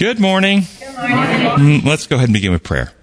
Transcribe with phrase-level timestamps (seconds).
[0.00, 0.62] Good morning.
[0.78, 1.84] Good morning.
[1.84, 2.94] Let's go ahead and begin with prayer.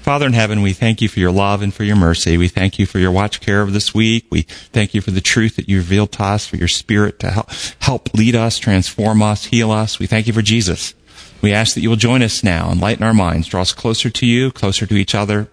[0.00, 2.38] Father in heaven, we thank you for your love and for your mercy.
[2.38, 4.24] We thank you for your watch care of this week.
[4.30, 7.30] We thank you for the truth that you revealed to us, for your spirit to
[7.30, 7.50] help,
[7.80, 9.98] help lead us, transform us, heal us.
[9.98, 10.94] We thank you for Jesus.
[11.42, 14.24] We ask that you will join us now, enlighten our minds, draw us closer to
[14.24, 15.50] you, closer to each other,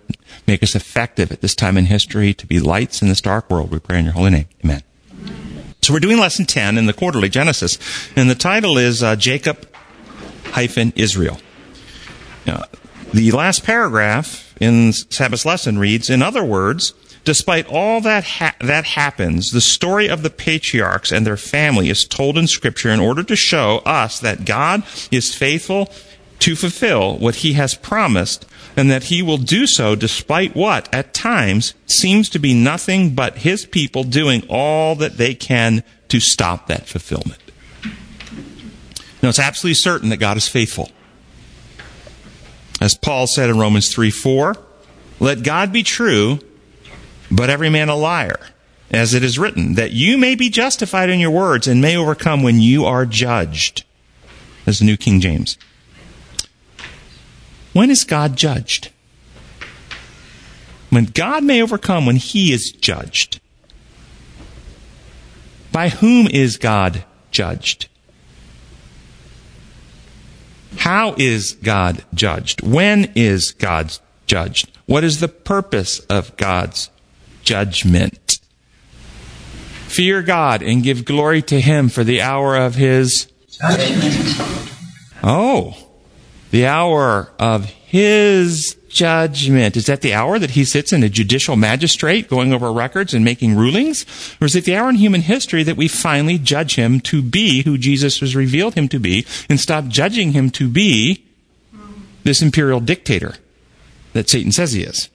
[0.48, 3.72] make us effective at this time in history to be lights in this dark world.
[3.72, 4.48] We pray in your holy name.
[4.64, 4.84] Amen.
[5.88, 7.78] So we're doing lesson 10 in the quarterly Genesis,
[8.16, 9.67] and the title is uh, Jacob
[10.96, 11.40] Israel.
[12.46, 12.64] Now,
[13.14, 16.94] the last paragraph in Sabbath's lesson reads, in other words,
[17.24, 22.06] despite all that ha- that happens, the story of the patriarchs and their family is
[22.06, 25.90] told in Scripture in order to show us that God is faithful
[26.40, 31.14] to fulfill what He has promised, and that He will do so despite what, at
[31.14, 36.68] times, seems to be nothing but His people doing all that they can to stop
[36.68, 37.40] that fulfillment.
[39.22, 40.92] Now, it's absolutely certain that God is faithful.
[42.80, 44.56] As Paul said in Romans 3 4,
[45.20, 46.40] let God be true,
[47.32, 48.40] but every man a liar,
[48.92, 52.44] as it is written, that you may be justified in your words and may overcome
[52.44, 53.84] when you are judged.
[54.68, 55.58] As the New King James.
[57.74, 58.92] When is God judged?
[60.90, 63.40] When God may overcome when he is judged.
[65.72, 67.87] By whom is God judged?
[70.78, 72.62] How is God judged?
[72.62, 74.70] When is God judged?
[74.86, 76.90] What is the purpose of God's
[77.44, 78.40] judgment?
[79.88, 84.72] Fear God and give glory to Him for the hour of His judgment.
[85.24, 85.76] Oh,
[86.52, 89.78] the hour of His judgment.
[89.78, 93.24] Is that the hour that He sits in a judicial magistrate going over records and
[93.24, 94.06] making rulings?
[94.42, 97.64] Or is it the hour in human history that we finally judge Him to be
[97.64, 101.26] who Jesus has revealed Him to be and stop judging Him to be
[102.24, 103.36] this imperial dictator
[104.14, 105.10] that Satan says He is?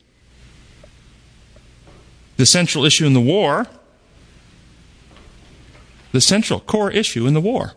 [2.37, 3.67] The central issue in the war,
[6.13, 7.75] the central core issue in the war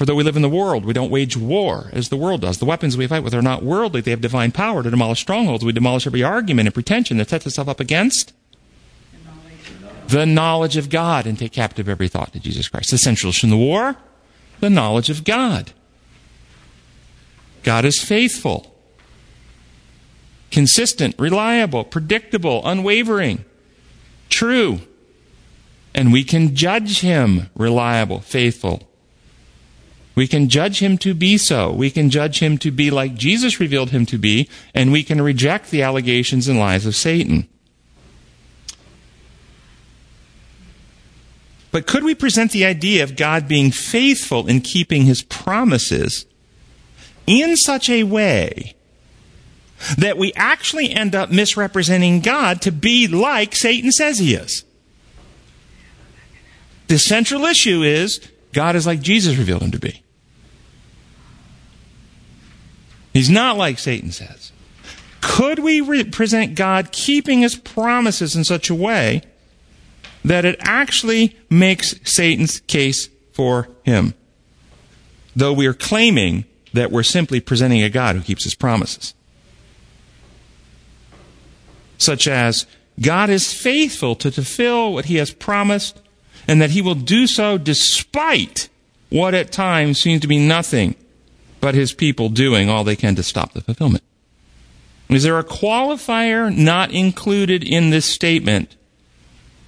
[0.00, 2.56] for though we live in the world, we don't wage war as the world does.
[2.56, 4.00] The weapons we fight with are not worldly.
[4.00, 5.62] They have divine power to demolish strongholds.
[5.62, 8.32] We demolish every argument and pretension that sets itself up against
[10.08, 12.92] the knowledge of God and take captive every thought to Jesus Christ.
[12.92, 13.94] The central issue in the war,
[14.60, 15.74] the knowledge of God.
[17.62, 18.74] God is faithful,
[20.50, 23.44] consistent, reliable, predictable, unwavering,
[24.30, 24.80] true.
[25.94, 28.89] And we can judge him reliable, faithful,
[30.14, 31.72] we can judge him to be so.
[31.72, 35.20] We can judge him to be like Jesus revealed him to be, and we can
[35.20, 37.48] reject the allegations and lies of Satan.
[41.70, 46.26] But could we present the idea of God being faithful in keeping his promises
[47.26, 48.74] in such a way
[49.96, 54.64] that we actually end up misrepresenting God to be like Satan says he is?
[56.88, 58.20] The central issue is
[58.52, 60.02] God is like Jesus revealed him to be.
[63.12, 64.52] He's not like Satan says.
[65.20, 69.22] Could we re- present God keeping his promises in such a way
[70.24, 74.14] that it actually makes Satan's case for him?
[75.34, 79.14] Though we are claiming that we're simply presenting a God who keeps his promises.
[81.98, 82.66] Such as,
[83.00, 86.00] God is faithful to fulfill what he has promised
[86.50, 88.68] and that he will do so despite
[89.08, 90.96] what at times seems to be nothing
[91.60, 94.02] but his people doing all they can to stop the fulfillment.
[95.08, 98.76] Is there a qualifier not included in this statement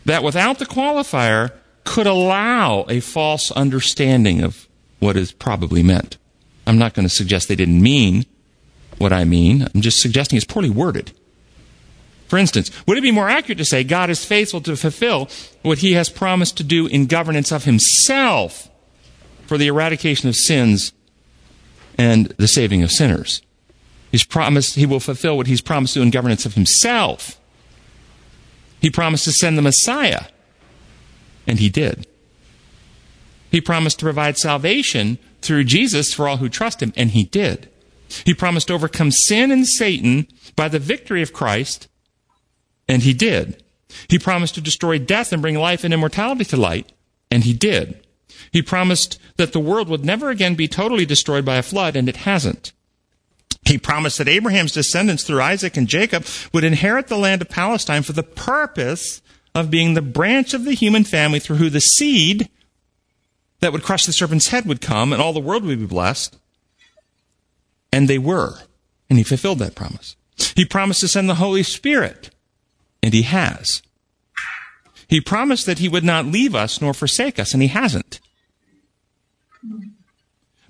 [0.06, 1.52] that without the qualifier
[1.84, 4.66] could allow a false understanding of
[4.98, 6.18] what is probably meant?
[6.66, 8.26] I'm not going to suggest they didn't mean
[8.98, 9.68] what I mean.
[9.72, 11.12] I'm just suggesting it's poorly worded.
[12.32, 15.28] For instance, would it be more accurate to say God is faithful to fulfill
[15.60, 18.70] what he has promised to do in governance of himself
[19.46, 20.94] for the eradication of sins
[21.98, 23.42] and the saving of sinners?
[24.10, 27.38] He's promised he will fulfill what he's promised to do in governance of himself.
[28.80, 30.22] He promised to send the Messiah,
[31.46, 32.06] and he did.
[33.50, 37.68] He promised to provide salvation through Jesus for all who trust him, and he did.
[38.24, 41.88] He promised to overcome sin and Satan by the victory of Christ,
[42.92, 43.62] and he did.
[44.08, 46.92] He promised to destroy death and bring life and immortality to light,
[47.30, 48.06] and he did.
[48.52, 52.06] He promised that the world would never again be totally destroyed by a flood, and
[52.06, 52.72] it hasn't.
[53.64, 58.02] He promised that Abraham's descendants through Isaac and Jacob would inherit the land of Palestine
[58.02, 59.22] for the purpose
[59.54, 62.50] of being the branch of the human family through who the seed
[63.60, 66.36] that would crush the serpent's head would come and all the world would be blessed.
[67.90, 68.58] And they were.
[69.08, 70.16] And he fulfilled that promise.
[70.56, 72.30] He promised to send the Holy Spirit.
[73.02, 73.82] And he has.
[75.08, 78.20] He promised that he would not leave us nor forsake us, and he hasn't.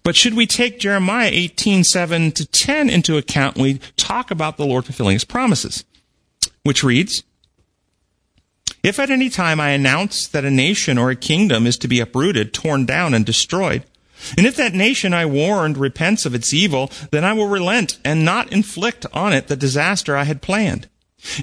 [0.02, 4.56] But should we take Jeremiah 18, 7 to 10 into account when we talk about
[4.56, 5.84] the Lord fulfilling his promises?
[6.64, 7.22] Which reads,
[8.82, 12.00] If at any time I announce that a nation or a kingdom is to be
[12.00, 13.84] uprooted, torn down, and destroyed,
[14.36, 18.24] and if that nation I warned repents of its evil, then I will relent and
[18.24, 20.88] not inflict on it the disaster I had planned.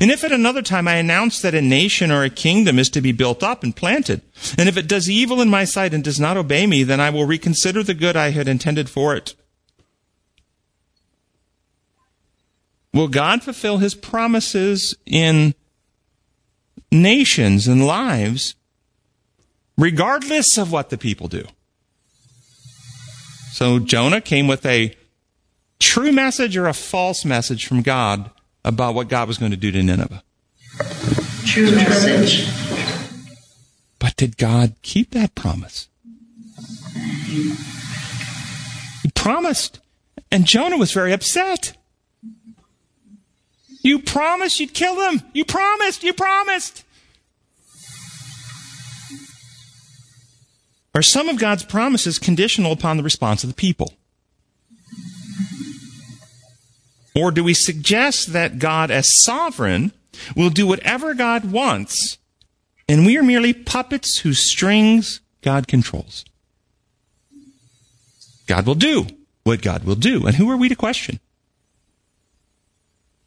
[0.01, 3.01] And if at another time I announce that a nation or a kingdom is to
[3.01, 4.21] be built up and planted,
[4.57, 7.09] and if it does evil in my sight and does not obey me, then I
[7.09, 9.35] will reconsider the good I had intended for it.
[12.93, 15.53] Will God fulfill his promises in
[16.91, 18.55] nations and lives
[19.77, 21.45] regardless of what the people do?
[23.51, 24.95] So Jonah came with a
[25.79, 28.29] true message or a false message from God
[28.63, 30.23] about what God was going to do to Nineveh.
[31.45, 32.47] True message.
[33.99, 35.87] But did God keep that promise?
[39.03, 39.79] He promised,
[40.31, 41.75] and Jonah was very upset.
[43.81, 45.21] You promised you'd kill them.
[45.33, 46.03] You promised.
[46.03, 46.83] You promised.
[50.93, 53.93] Are some of God's promises conditional upon the response of the people?
[57.15, 59.91] Or do we suggest that God, as sovereign,
[60.35, 62.17] will do whatever God wants,
[62.87, 66.25] and we are merely puppets whose strings God controls?
[68.47, 69.07] God will do
[69.43, 71.19] what God will do, and who are we to question?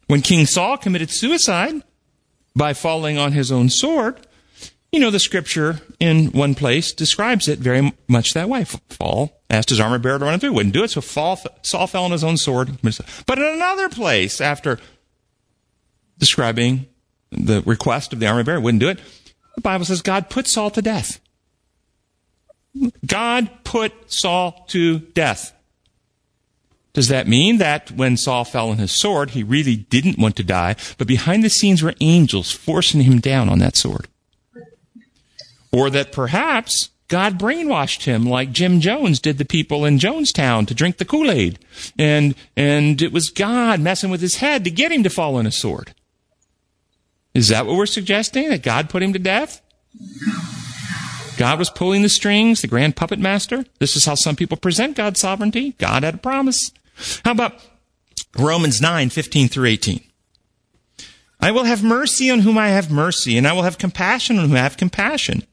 [0.07, 1.81] When King Saul committed suicide
[2.55, 4.27] by falling on his own sword,
[4.93, 8.63] you know, the scripture in one place describes it very much that way.
[8.91, 12.05] Saul asked his armor bearer to run through, wouldn't do it, so Saul, Saul fell
[12.05, 12.77] on his own sword.
[13.25, 14.77] But in another place, after
[16.19, 16.85] describing
[17.31, 18.99] the request of the armor bearer, wouldn't do it,
[19.55, 21.19] the Bible says God put Saul to death.
[23.03, 25.53] God put Saul to death.
[26.93, 30.43] Does that mean that when Saul fell on his sword, he really didn't want to
[30.43, 34.07] die, but behind the scenes were angels forcing him down on that sword?
[35.73, 40.73] Or that perhaps God brainwashed him like Jim Jones did the people in Jonestown to
[40.73, 41.59] drink the Kool-Aid.
[41.97, 45.45] And, and it was God messing with his head to get him to fall on
[45.45, 45.93] a sword.
[47.33, 48.49] Is that what we're suggesting?
[48.49, 49.61] That God put him to death?
[51.37, 53.65] God was pulling the strings, the grand puppet master.
[53.79, 55.71] This is how some people present God's sovereignty.
[55.79, 56.71] God had a promise.
[57.25, 57.55] How about
[58.37, 60.01] Romans 9, 15 through 18?
[61.39, 64.47] I will have mercy on whom I have mercy, and I will have compassion on
[64.47, 65.43] whom I have compassion.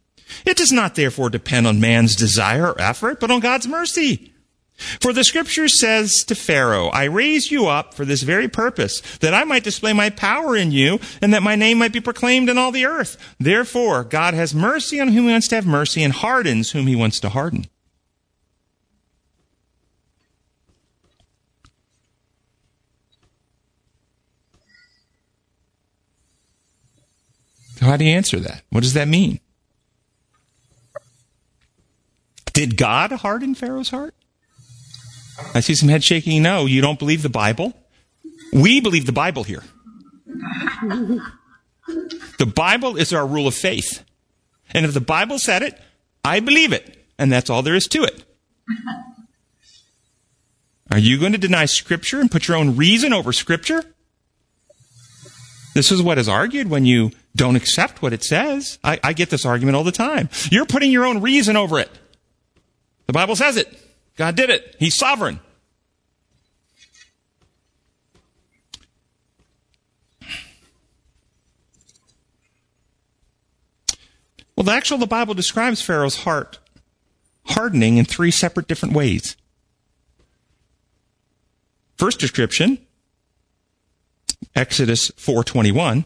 [0.45, 4.33] It does not therefore depend on man's desire or effort, but on God's mercy.
[5.01, 9.35] For the scripture says to Pharaoh, I raised you up for this very purpose, that
[9.35, 12.57] I might display my power in you, and that my name might be proclaimed in
[12.57, 13.19] all the earth.
[13.39, 16.97] Therefore, God has mercy on whom he wants to have mercy, and hardens whom he
[16.97, 17.67] wants to harden.
[27.81, 28.63] How do you answer that?
[28.71, 29.41] What does that mean?
[32.53, 34.15] Did God harden Pharaoh's heart?
[35.55, 36.43] I see some head shaking.
[36.43, 37.73] No, you don't believe the Bible?
[38.53, 39.63] We believe the Bible here.
[42.39, 44.05] The Bible is our rule of faith.
[44.73, 45.79] And if the Bible said it,
[46.25, 46.97] I believe it.
[47.19, 48.25] And that's all there is to it.
[50.91, 53.85] Are you going to deny Scripture and put your own reason over Scripture?
[55.75, 58.79] This is what is argued when you don't accept what it says.
[58.83, 60.29] I, I get this argument all the time.
[60.51, 61.91] You're putting your own reason over it.
[63.11, 63.77] The Bible says it.
[64.15, 64.77] God did it.
[64.79, 65.41] He's sovereign.
[74.55, 76.61] Well, the actual the Bible describes Pharaoh's heart
[77.47, 79.35] hardening in three separate different ways.
[81.97, 82.79] First description,
[84.55, 86.05] Exodus 4:21.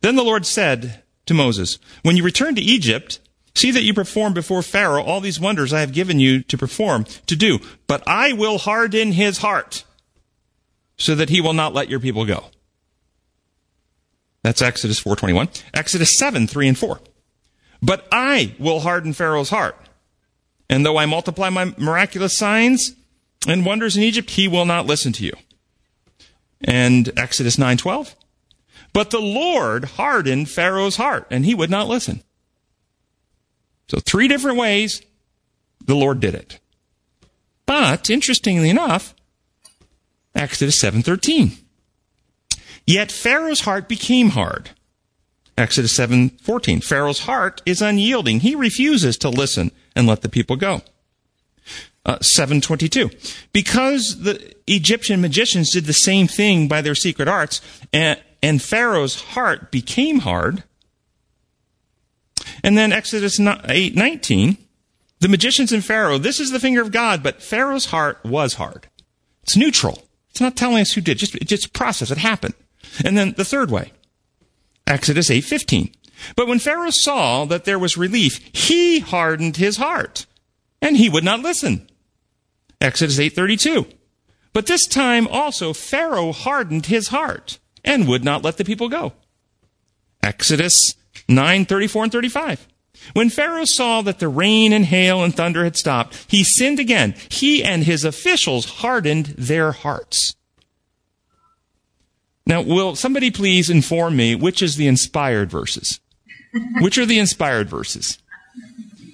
[0.00, 3.20] Then the Lord said to Moses, "When you return to Egypt,
[3.54, 7.04] See that you perform before Pharaoh all these wonders I have given you to perform,
[7.26, 7.58] to do.
[7.86, 9.84] But I will harden his heart
[10.96, 12.46] so that he will not let your people go.
[14.42, 15.48] That's Exodus 4:21.
[15.74, 17.00] Exodus 7, 3 and 4.
[17.82, 19.76] But I will harden Pharaoh's heart.
[20.68, 22.94] And though I multiply my miraculous signs
[23.46, 25.32] and wonders in Egypt, he will not listen to you.
[26.62, 28.14] And Exodus 9:12.
[28.92, 32.22] But the Lord hardened Pharaoh's heart, and he would not listen.
[33.90, 35.02] So three different ways
[35.84, 36.60] the Lord did it.
[37.66, 39.14] But, interestingly enough,
[40.32, 41.58] Exodus 7:13.
[42.86, 44.70] Yet Pharaoh's heart became hard.
[45.58, 46.80] Exodus 7:14.
[46.80, 48.40] Pharaoh's heart is unyielding.
[48.40, 50.82] He refuses to listen and let the people go.
[52.06, 53.10] Uh, 722.
[53.52, 57.60] Because the Egyptian magicians did the same thing by their secret arts,
[57.92, 60.62] and, and Pharaoh's heart became hard.
[62.62, 64.56] And then Exodus 8, 19.
[65.20, 68.88] The magicians and Pharaoh, this is the finger of God, but Pharaoh's heart was hard.
[69.42, 70.06] It's neutral.
[70.30, 71.18] It's not telling us who did.
[71.18, 72.10] Just, just process.
[72.10, 72.54] It happened.
[73.04, 73.92] And then the third way.
[74.86, 75.92] Exodus 8:15.
[76.36, 80.26] But when Pharaoh saw that there was relief, he hardened his heart,
[80.82, 81.88] and he would not listen.
[82.80, 83.86] Exodus 8:32.
[84.52, 89.12] But this time also Pharaoh hardened his heart and would not let the people go.
[90.22, 90.94] Exodus
[91.28, 92.66] 9:34 and 35.
[93.14, 97.14] When Pharaoh saw that the rain and hail and thunder had stopped, he sinned again.
[97.30, 100.36] He and his officials hardened their hearts.
[102.46, 106.00] Now, will somebody please inform me which is the inspired verses?
[106.80, 108.18] Which are the inspired verses?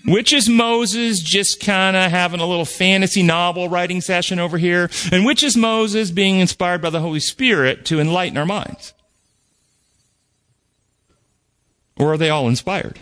[0.07, 4.89] Which is Moses just kind of having a little fantasy novel writing session over here?
[5.11, 8.95] And which is Moses being inspired by the Holy Spirit to enlighten our minds?
[11.99, 13.01] Or are they all inspired?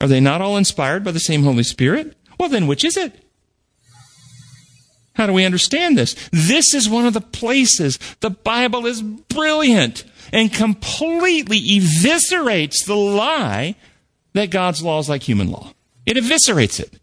[0.00, 2.16] Are they not all inspired by the same Holy Spirit?
[2.38, 3.24] Well, then which is it?
[5.14, 6.14] How do we understand this?
[6.30, 13.74] This is one of the places the Bible is brilliant and completely eviscerates the lie
[14.34, 15.72] that God's law is like human law.
[16.06, 17.00] It eviscerates it.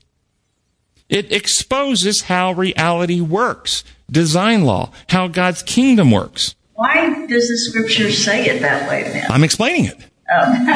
[1.09, 6.55] It exposes how reality works, design law, how God's kingdom works.
[6.73, 9.25] Why does the scripture say it that way then?
[9.29, 9.97] I'm explaining it.
[10.33, 10.53] Um.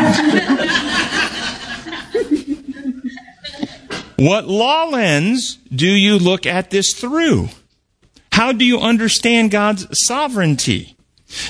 [4.18, 7.50] what law lens do you look at this through?
[8.32, 10.96] How do you understand God's sovereignty?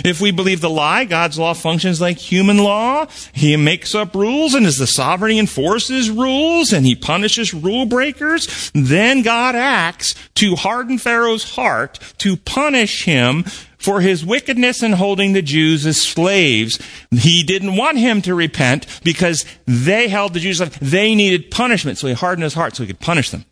[0.03, 3.07] If we believe the lie, God's law functions like human law.
[3.33, 8.71] He makes up rules and as the sovereign enforces rules and he punishes rule breakers.
[8.73, 13.43] Then God acts to harden Pharaoh's heart to punish him
[13.77, 16.77] for his wickedness in holding the Jews as slaves.
[17.11, 21.97] He didn't want him to repent because they held the Jews like they needed punishment.
[21.97, 23.45] So he hardened his heart so he could punish them.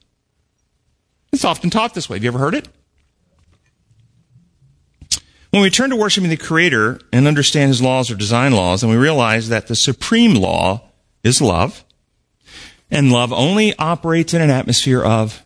[1.31, 2.17] It's often taught this way.
[2.17, 2.67] Have you ever heard it?
[5.51, 8.91] When we turn to worshiping the Creator and understand His laws or design laws, and
[8.91, 10.81] we realize that the supreme law
[11.23, 11.83] is love,
[12.91, 15.45] and love only operates in an atmosphere of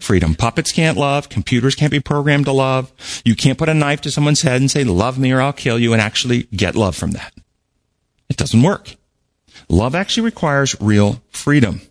[0.00, 0.34] freedom.
[0.34, 1.28] Puppets can't love.
[1.28, 2.92] Computers can't be programmed to love.
[3.24, 5.78] You can't put a knife to someone's head and say, love me or I'll kill
[5.78, 7.32] you and actually get love from that.
[8.28, 8.96] It doesn't work.
[9.68, 11.82] Love actually requires real freedom.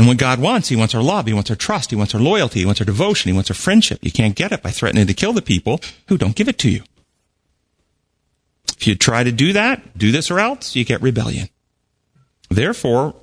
[0.00, 2.20] And what God wants, He wants our love, He wants our trust, He wants our
[2.22, 3.98] loyalty, He wants our devotion, He wants our friendship.
[4.00, 5.78] You can't get it by threatening to kill the people
[6.08, 6.84] who don't give it to you.
[8.78, 11.50] If you try to do that, do this or else, you get rebellion.
[12.48, 13.14] Therefore,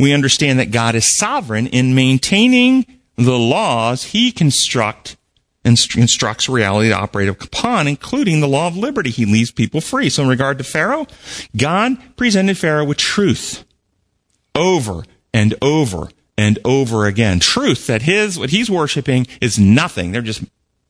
[0.00, 5.18] we understand that God is sovereign in maintaining the laws He construct
[5.62, 9.10] and instructs reality to operate upon, including the law of liberty.
[9.10, 10.08] He leaves people free.
[10.08, 11.06] So in regard to Pharaoh,
[11.54, 13.66] God presented Pharaoh with truth
[14.54, 15.04] over
[15.34, 17.40] and over and over again.
[17.40, 20.12] Truth that his, what he's worshiping is nothing.
[20.12, 20.44] They're just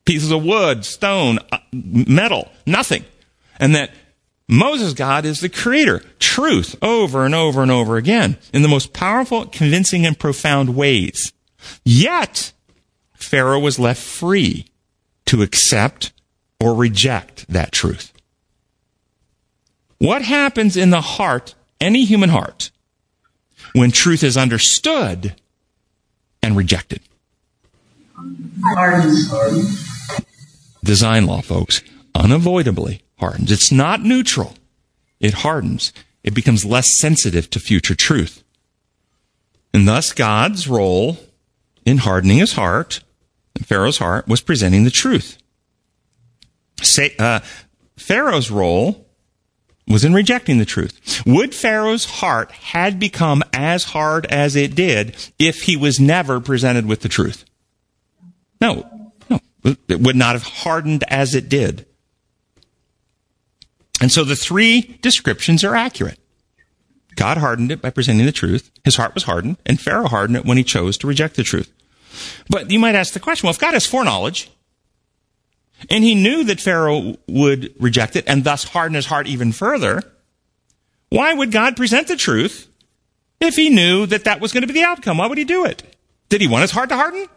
[0.05, 3.03] pieces of wood, stone, uh, metal, nothing.
[3.59, 3.91] And that
[4.47, 6.01] Moses' God is the creator.
[6.19, 11.33] Truth over and over and over again in the most powerful, convincing, and profound ways.
[11.83, 12.53] Yet,
[13.13, 14.67] Pharaoh was left free
[15.25, 16.13] to accept
[16.59, 18.13] or reject that truth.
[19.97, 22.69] What happens in the heart, any human heart,
[23.75, 25.35] when truth is understood
[26.41, 27.01] and rejected.
[28.63, 29.29] Hardens.
[30.81, 31.81] Design law, folks,
[32.13, 33.51] unavoidably hardens.
[33.51, 34.55] It's not neutral.
[35.19, 35.91] It hardens.
[36.23, 38.43] It becomes less sensitive to future truth.
[39.73, 41.17] And thus God's role
[41.85, 43.01] in hardening his heart,
[43.61, 45.37] Pharaoh's heart, was presenting the truth.
[46.81, 47.41] Say, uh,
[47.97, 49.04] Pharaoh's role
[49.87, 51.21] was in rejecting the truth.
[51.25, 56.85] Would Pharaoh's heart had become as hard as it did if he was never presented
[56.85, 57.45] with the truth?
[58.59, 59.39] No, no.
[59.87, 61.85] It would not have hardened as it did.
[64.01, 66.19] And so the three descriptions are accurate.
[67.15, 68.71] God hardened it by presenting the truth.
[68.83, 71.71] His heart was hardened, and Pharaoh hardened it when he chose to reject the truth.
[72.49, 74.51] But you might ask the question, well, if God has foreknowledge,
[75.89, 80.03] and he knew that Pharaoh would reject it and thus harden his heart even further.
[81.09, 82.67] Why would God present the truth
[83.39, 85.17] if he knew that that was going to be the outcome?
[85.17, 85.83] Why would he do it?
[86.29, 87.27] Did he want his heart to harden?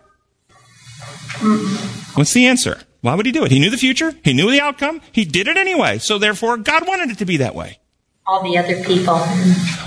[2.14, 2.81] What's the answer?
[3.00, 3.52] Why would he do it?
[3.52, 4.12] He knew the future.
[4.25, 5.00] He knew the outcome.
[5.12, 5.99] He did it anyway.
[5.99, 7.78] So therefore, God wanted it to be that way.
[8.26, 9.14] All the other people.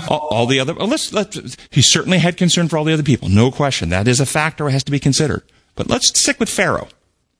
[0.08, 3.02] All, all the other, well, let's, let's, he certainly had concern for all the other
[3.02, 3.28] people.
[3.28, 3.90] No question.
[3.90, 5.42] That is a factor that has to be considered.
[5.74, 6.88] But let's stick with Pharaoh.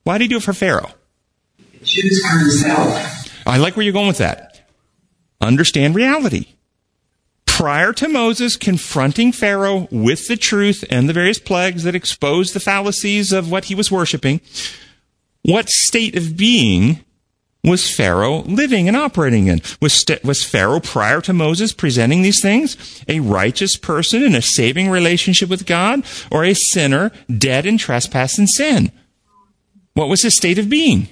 [0.03, 0.91] Why did he do it for Pharaoh?
[3.45, 4.61] I like where you're going with that.
[5.41, 6.47] Understand reality.
[7.45, 12.59] Prior to Moses confronting Pharaoh with the truth and the various plagues that exposed the
[12.59, 14.41] fallacies of what he was worshiping,
[15.43, 17.03] what state of being
[17.63, 19.61] was Pharaoh living and operating in?
[19.81, 24.41] Was, st- was Pharaoh prior to Moses presenting these things a righteous person in a
[24.41, 28.91] saving relationship with God or a sinner dead in trespass and sin?
[29.93, 31.07] What was his state of being?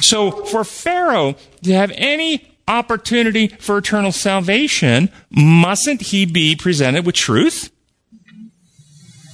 [0.00, 7.14] So for Pharaoh to have any opportunity for eternal salvation, mustn't he be presented with
[7.14, 7.70] truth?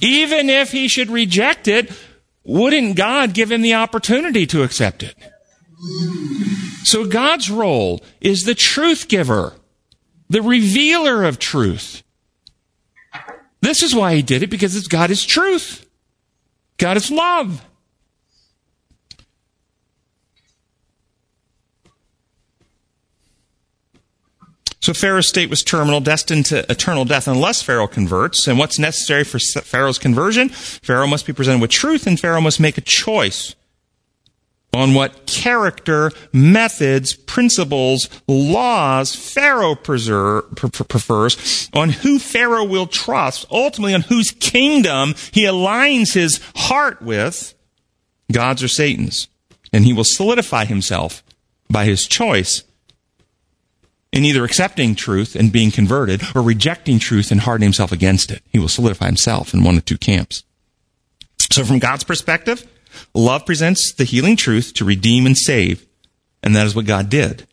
[0.01, 1.91] Even if he should reject it,
[2.43, 5.15] wouldn't God give him the opportunity to accept it?
[6.83, 9.53] So God's role is the truth giver,
[10.29, 12.03] the revealer of truth.
[13.61, 15.85] This is why he did it, because God is truth.
[16.77, 17.65] God is love.
[24.85, 28.47] So Pharaoh's state was terminal, destined to eternal death unless Pharaoh converts.
[28.47, 30.49] And what's necessary for Pharaoh's conversion?
[30.49, 33.55] Pharaoh must be presented with truth and Pharaoh must make a choice
[34.75, 44.01] on what character, methods, principles, laws Pharaoh prefers, on who Pharaoh will trust, ultimately on
[44.01, 47.55] whose kingdom he aligns his heart with,
[48.31, 49.29] God's or Satan's.
[49.73, 51.23] And he will solidify himself
[51.71, 52.63] by his choice
[54.15, 58.41] in either accepting truth and being converted or rejecting truth and hardening himself against it.
[58.49, 60.43] He will solidify himself in one of two camps.
[61.51, 62.65] So from God's perspective,
[63.13, 65.85] love presents the healing truth to redeem and save,
[66.41, 67.45] and that is what God did.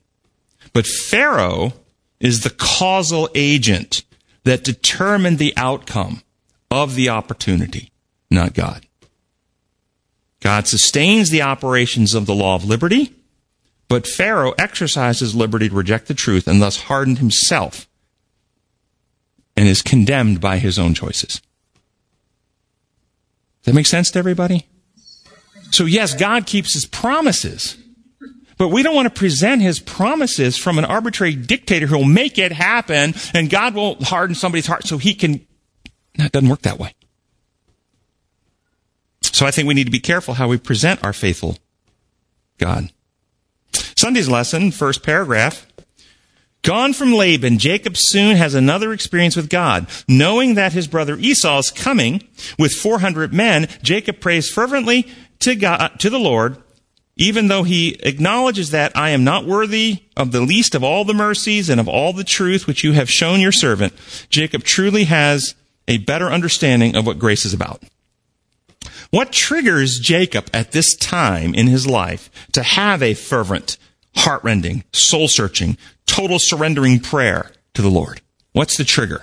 [0.73, 1.73] But Pharaoh
[2.21, 4.05] is the causal agent
[4.45, 6.23] that determined the outcome
[6.71, 7.91] of the opportunity,
[8.31, 8.87] not God.
[10.41, 13.13] God sustains the operations of the law of liberty
[13.93, 17.87] but Pharaoh exercised his liberty to reject the truth and thus hardened himself
[19.55, 21.43] and is condemned by his own choices.
[23.61, 24.67] Does that make sense to everybody?
[25.73, 27.77] So yes, God keeps his promises.
[28.57, 32.39] But we don't want to present his promises from an arbitrary dictator who will make
[32.39, 35.47] it happen and God will harden somebody's heart so he can.
[36.17, 36.95] No, it doesn't work that way.
[39.21, 41.59] So I think we need to be careful how we present our faithful
[42.57, 42.89] God.
[44.03, 45.65] Sunday's lesson, first paragraph.
[46.63, 49.87] Gone from Laban, Jacob soon has another experience with God.
[50.09, 52.27] Knowing that his brother Esau is coming
[52.59, 55.07] with 400 men, Jacob prays fervently
[55.39, 56.61] to God, to the Lord,
[57.15, 61.15] even though he acknowledges that I am not worthy of the least of all the
[61.15, 63.93] mercies and of all the truth which you have shown your servant.
[64.29, 65.55] Jacob truly has
[65.87, 67.85] a better understanding of what grace is about.
[69.11, 73.79] What triggers Jacob at this time in his life to have a fervent,
[74.15, 78.21] heartrending, soul searching, total surrendering prayer to the Lord?
[78.53, 79.23] What's the trigger?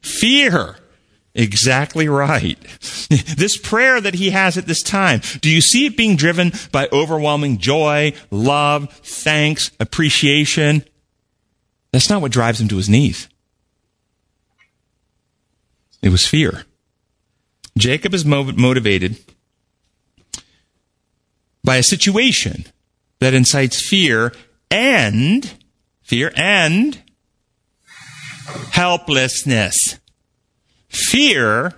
[0.00, 0.76] Fear.
[1.34, 2.58] Exactly right.
[3.36, 6.88] This prayer that he has at this time, do you see it being driven by
[6.92, 10.84] overwhelming joy, love, thanks, appreciation?
[11.92, 13.28] That's not what drives him to his knees.
[16.02, 16.64] It was fear.
[17.76, 19.18] Jacob is motivated
[21.62, 22.64] by a situation
[23.24, 24.34] that incites fear
[24.70, 25.54] and
[26.02, 27.02] fear and
[28.70, 29.98] helplessness.
[30.88, 31.72] Fear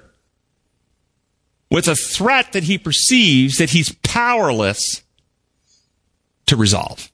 [1.71, 5.05] with a threat that he perceives that he's powerless
[6.47, 7.13] to resolve.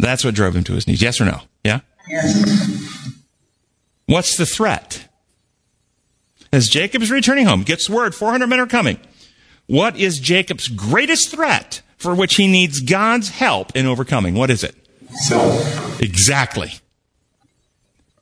[0.00, 1.00] That's what drove him to his knees.
[1.00, 1.42] Yes or no?
[1.62, 1.82] Yeah?
[2.08, 3.14] Yes.
[4.06, 5.06] What's the threat?
[6.52, 8.98] As Jacob is returning home, gets word 400 men are coming.
[9.68, 14.34] What is Jacob's greatest threat for which he needs God's help in overcoming?
[14.34, 14.74] What is it?
[15.10, 16.00] Self.
[16.00, 16.72] Exactly.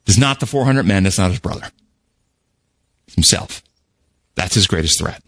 [0.05, 1.69] It's not the 400 men, it's not his brother.
[3.05, 3.61] It's himself.
[4.35, 5.21] That's his greatest threat.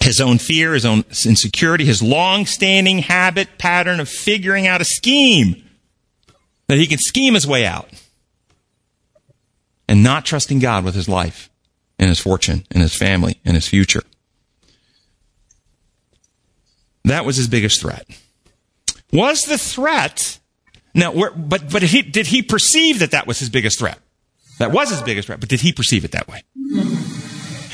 [0.00, 4.84] His own fear, his own insecurity, his long standing habit pattern of figuring out a
[4.84, 5.64] scheme
[6.66, 7.88] that he can scheme his way out
[9.88, 11.50] and not trusting God with his life
[11.98, 14.02] and his fortune and his family and his future.
[17.04, 18.06] That was his biggest threat.
[19.12, 20.38] Was the threat
[20.94, 21.12] now?
[21.36, 23.98] But but he, did he perceive that that was his biggest threat?
[24.58, 26.42] That was his biggest threat, but did he perceive it that way?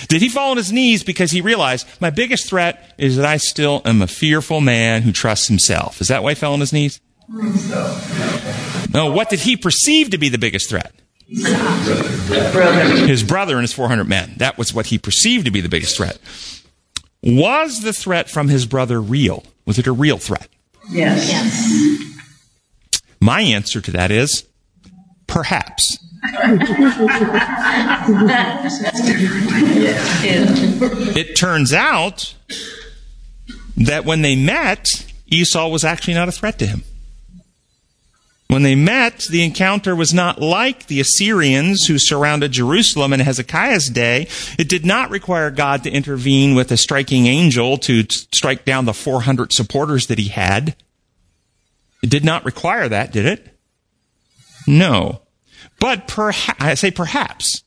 [0.09, 3.37] Did he fall on his knees because he realized my biggest threat is that I
[3.37, 6.01] still am a fearful man who trusts himself?
[6.01, 7.01] Is that why he fell on his knees?
[8.95, 10.93] No, what did he perceive to be the biggest threat?
[13.07, 14.33] His brother and his 400 men.
[14.39, 16.19] That was what he perceived to be the biggest threat.
[17.23, 19.45] Was the threat from his brother real?
[19.67, 20.49] Was it a real threat?
[20.91, 21.29] Yes.
[21.29, 23.01] Yes.
[23.21, 24.45] My answer to that is
[25.27, 25.99] perhaps.
[30.21, 32.35] It turns out
[33.77, 36.83] that when they met, Esau was actually not a threat to him.
[38.49, 43.91] When they met, the encounter was not like the Assyrians who surrounded Jerusalem in Hezekiah's
[43.91, 44.27] day.
[44.59, 48.95] It did not require God to intervene with a striking angel to strike down the
[48.95, 50.77] 400 supporters that he had.
[52.03, 53.59] It did not require that, did it?
[54.67, 55.23] No.
[55.79, 56.11] But
[56.59, 57.63] I say perhaps,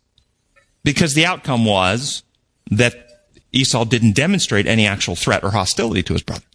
[0.83, 2.23] because the outcome was
[2.71, 3.07] that
[3.51, 6.45] Esau didn't demonstrate any actual threat or hostility to his brother.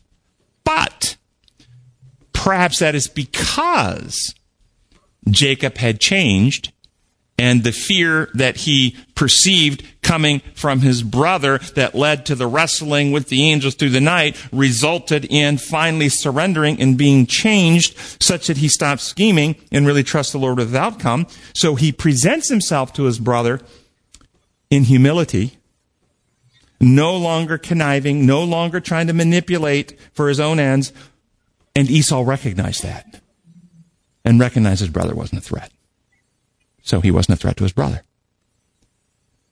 [2.47, 4.33] Perhaps that is because
[5.29, 6.73] Jacob had changed
[7.37, 13.11] and the fear that he perceived coming from his brother that led to the wrestling
[13.11, 18.59] with the angels through the night resulted in finally surrendering and being changed such that
[18.59, 21.27] he stopped scheming and really trusts the Lord with the outcome.
[21.53, 23.61] So he presents himself to his brother
[24.71, 25.59] in humility,
[26.81, 30.93] no longer conniving, no longer trying to manipulate for his own ends.
[31.77, 33.21] And Esau recognized that
[34.25, 35.71] and recognized his brother wasn't a threat.
[36.83, 38.03] So he wasn't a threat to his brother.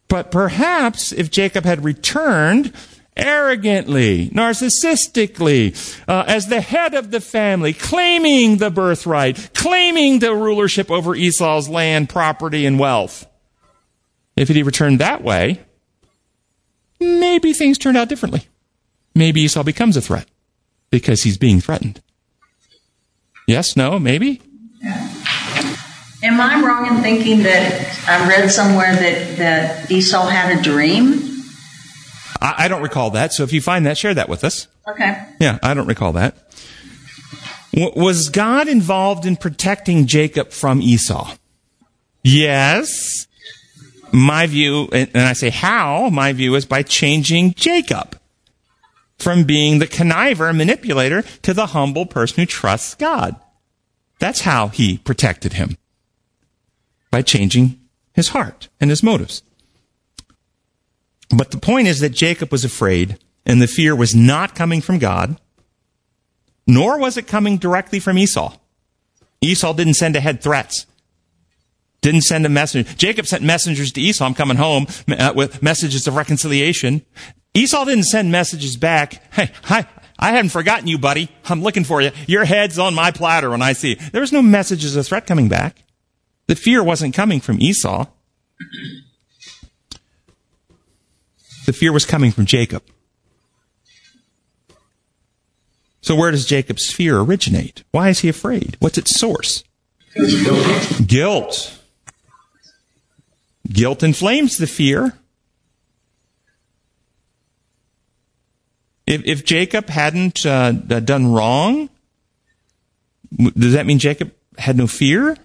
[0.08, 2.72] But perhaps if Jacob had returned
[3.14, 5.76] arrogantly, narcissistically,
[6.08, 11.68] uh, as the head of the family, claiming the birthright, claiming the rulership over Esau's
[11.68, 13.26] land, property, and wealth,
[14.34, 15.60] if he returned that way,
[16.98, 18.46] maybe things turned out differently.
[19.14, 20.26] Maybe Esau becomes a threat
[20.90, 22.00] because he's being threatened.
[23.46, 24.40] Yes, no, maybe?
[26.22, 31.42] Am I wrong in thinking that I read somewhere that, that Esau had a dream?
[32.40, 33.32] I, I don't recall that.
[33.34, 34.66] So if you find that, share that with us.
[34.88, 35.22] Okay.
[35.38, 36.36] Yeah, I don't recall that.
[37.74, 41.34] W- was God involved in protecting Jacob from Esau?
[42.22, 43.26] Yes.
[44.12, 48.18] My view, and I say how, my view is by changing Jacob
[49.24, 53.34] from being the conniver manipulator to the humble person who trusts God.
[54.18, 55.78] That's how he protected him.
[57.10, 57.80] By changing
[58.12, 59.42] his heart and his motives.
[61.34, 64.98] But the point is that Jacob was afraid, and the fear was not coming from
[64.98, 65.40] God,
[66.66, 68.56] nor was it coming directly from Esau.
[69.40, 70.86] Esau didn't send ahead threats.
[72.02, 72.96] Didn't send a message.
[72.98, 74.26] Jacob sent messengers to Esau.
[74.26, 77.06] I'm coming home uh, with messages of reconciliation.
[77.54, 79.22] Esau didn't send messages back.
[79.34, 79.86] Hey, hi,
[80.18, 81.28] I haven't forgotten you, buddy.
[81.46, 82.12] I'm looking for you.
[82.28, 83.96] Your head's on my platter when I see you.
[84.12, 85.82] There was no messages of threat coming back.
[86.46, 88.06] The fear wasn't coming from Esau.
[91.66, 92.84] The fear was coming from Jacob.
[96.00, 97.82] So where does Jacob's fear originate?
[97.90, 98.76] Why is he afraid?
[98.78, 99.64] What's its source?
[101.06, 101.80] Guilt.
[103.72, 105.18] Guilt inflames the fear.
[109.06, 111.90] If, if Jacob hadn't uh, done wrong,
[113.36, 115.36] does that mean Jacob had no fear?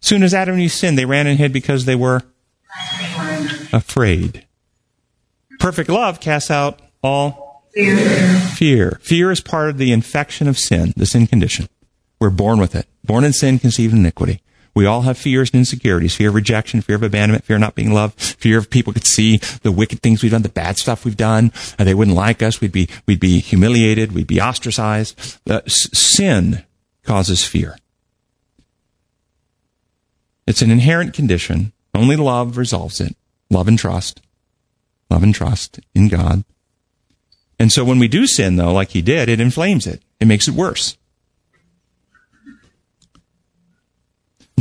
[0.00, 2.22] Soon as Adam and Eve sinned, they ran and hid because they were
[3.72, 4.44] afraid.
[5.60, 7.96] Perfect love casts out all Fear.
[8.56, 8.98] fear.
[9.02, 11.68] Fear is part of the infection of sin, the sin condition.
[12.20, 12.86] We're born with it.
[13.04, 14.42] Born in sin, conceived in iniquity.
[14.74, 16.16] We all have fears and insecurities.
[16.16, 19.06] Fear of rejection, fear of abandonment, fear of not being loved, fear of people could
[19.06, 21.52] see the wicked things we've done, the bad stuff we've done.
[21.78, 22.60] Uh, they wouldn't like us.
[22.60, 24.12] We'd be, we'd be humiliated.
[24.12, 25.38] We'd be ostracized.
[25.48, 26.64] Uh, sin
[27.02, 27.76] causes fear.
[30.46, 31.72] It's an inherent condition.
[31.94, 33.14] Only love resolves it.
[33.50, 34.22] Love and trust.
[35.10, 36.44] Love and trust in God.
[37.58, 40.02] And so when we do sin, though, like he did, it inflames it.
[40.18, 40.96] It makes it worse.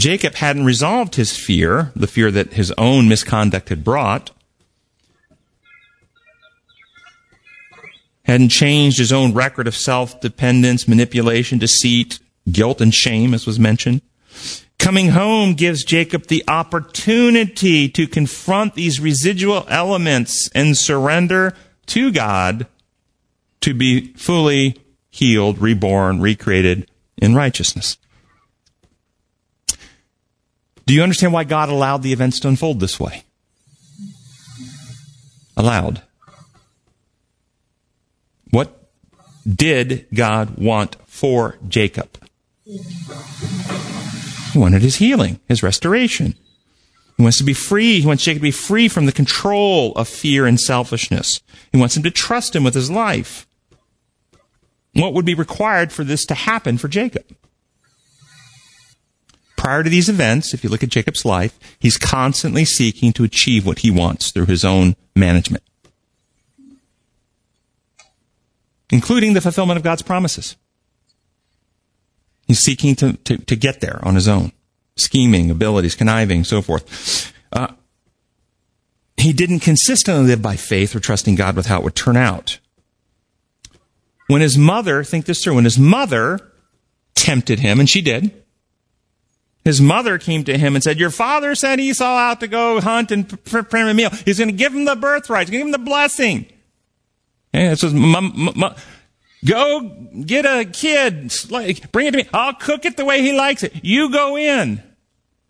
[0.01, 4.31] Jacob hadn't resolved his fear, the fear that his own misconduct had brought.
[8.23, 12.17] Hadn't changed his own record of self-dependence, manipulation, deceit,
[12.51, 14.01] guilt, and shame, as was mentioned.
[14.79, 21.53] Coming home gives Jacob the opportunity to confront these residual elements and surrender
[21.85, 22.65] to God
[23.59, 27.97] to be fully healed, reborn, recreated in righteousness.
[30.85, 33.23] Do you understand why God allowed the events to unfold this way?
[35.55, 36.01] Allowed.
[38.49, 38.89] What
[39.47, 42.17] did God want for Jacob?
[42.65, 46.35] He wanted his healing, his restoration.
[47.17, 48.01] He wants to be free.
[48.01, 51.41] He wants Jacob to be free from the control of fear and selfishness.
[51.71, 53.47] He wants him to trust him with his life.
[54.93, 57.25] What would be required for this to happen for Jacob?
[59.61, 63.63] Prior to these events, if you look at Jacob's life, he's constantly seeking to achieve
[63.63, 65.63] what he wants through his own management,
[68.89, 70.55] including the fulfillment of God's promises.
[72.47, 74.51] He's seeking to, to, to get there on his own.
[74.97, 77.31] Scheming, abilities, conniving, so forth.
[77.53, 77.67] Uh,
[79.15, 82.57] he didn't consistently live by faith or trusting God with how it would turn out.
[84.25, 86.51] When his mother, think this through, when his mother
[87.13, 88.40] tempted him, and she did,
[89.63, 93.11] his mother came to him and said, Your father sent Esau out to go hunt
[93.11, 94.09] and prepare a meal.
[94.09, 95.47] He's going to give him the birthright.
[95.47, 96.47] He's going to give him the blessing.
[97.53, 97.93] And it says,
[99.43, 99.81] Go
[100.23, 101.33] get a kid,
[101.91, 102.29] bring it to me.
[102.33, 103.73] I'll cook it the way he likes it.
[103.83, 104.83] You go in.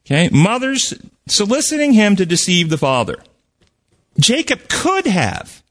[0.05, 0.93] Okay, mother's
[1.27, 3.17] soliciting him to deceive the father.
[4.19, 5.61] Jacob could have,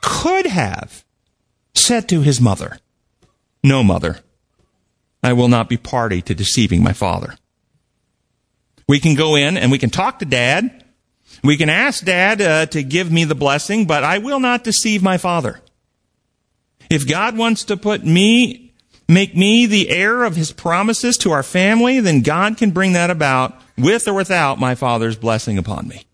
[0.00, 1.04] could have
[1.74, 2.78] said to his mother,
[3.62, 4.20] No, mother,
[5.22, 7.36] I will not be party to deceiving my father.
[8.86, 10.84] We can go in and we can talk to dad.
[11.42, 15.02] We can ask dad uh, to give me the blessing, but I will not deceive
[15.02, 15.60] my father.
[16.90, 18.72] If God wants to put me,
[19.08, 23.10] make me the heir of his promises to our family, then God can bring that
[23.10, 26.04] about with or without my father's blessing upon me.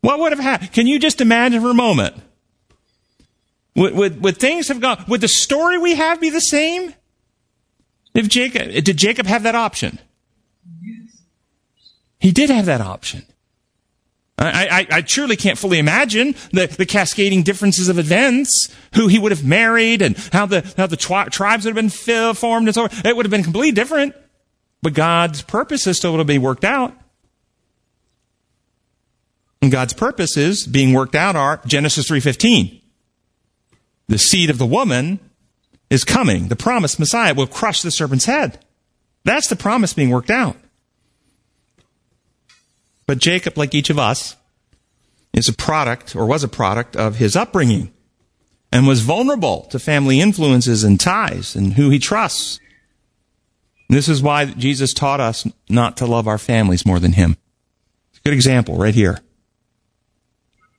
[0.00, 0.72] What would have happened?
[0.72, 2.16] Can you just imagine for a moment?
[3.76, 6.94] Would, would, would things have gone, would the story we have be the same?
[8.14, 9.98] If Jacob, did Jacob have that option?
[12.24, 13.22] He did have that option.
[14.38, 19.18] I, I, I surely can't fully imagine the, the cascading differences of events, who he
[19.18, 21.90] would have married and how the, how the tribes would have been
[22.34, 22.88] formed and so on.
[23.04, 24.14] It would have been completely different.
[24.80, 26.96] But God's purpose is still to be worked out.
[29.60, 32.80] And God's purposes being worked out are Genesis 3.15.
[34.08, 35.20] The seed of the woman
[35.90, 36.48] is coming.
[36.48, 38.64] The promised Messiah will crush the serpent's head.
[39.24, 40.56] That's the promise being worked out.
[43.06, 44.36] But Jacob, like each of us,
[45.32, 47.92] is a product or was a product of his upbringing
[48.72, 52.60] and was vulnerable to family influences and ties and who he trusts.
[53.88, 57.36] this is why Jesus taught us not to love our families more than him.
[58.24, 59.18] Good example right here.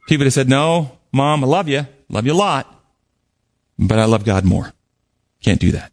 [0.08, 1.86] People have said, no, mom, I love you.
[2.10, 2.84] Love you a lot.
[3.78, 4.74] But I love God more.
[5.42, 5.92] Can't do that.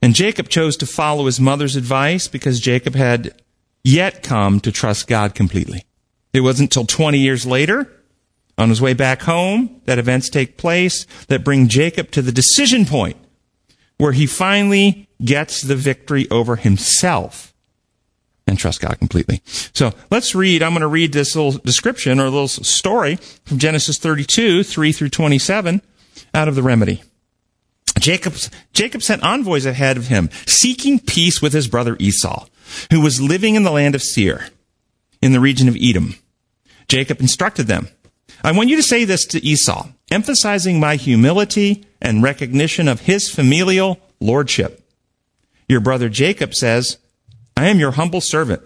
[0.00, 3.40] And Jacob chose to follow his mother's advice because Jacob had
[3.84, 5.84] yet come to trust God completely.
[6.32, 7.90] It wasn't until 20 years later,
[8.58, 12.84] on his way back home, that events take place that bring Jacob to the decision
[12.84, 13.16] point
[13.98, 17.54] where he finally gets the victory over himself
[18.46, 19.40] and trust God completely.
[19.44, 20.62] So let's read.
[20.62, 25.10] I'm going to read this little description or little story from Genesis 32, 3 through
[25.10, 25.80] 27
[26.34, 27.02] out of the remedy.
[27.98, 28.34] Jacob,
[28.72, 32.46] Jacob sent envoys ahead of him, seeking peace with his brother Esau
[32.90, 34.48] who was living in the land of Seir,
[35.20, 36.16] in the region of Edom.
[36.88, 37.88] Jacob instructed them,
[38.44, 43.30] I want you to say this to Esau, emphasizing my humility and recognition of his
[43.30, 44.82] familial lordship.
[45.68, 46.98] Your brother Jacob says,
[47.56, 48.62] I am your humble servant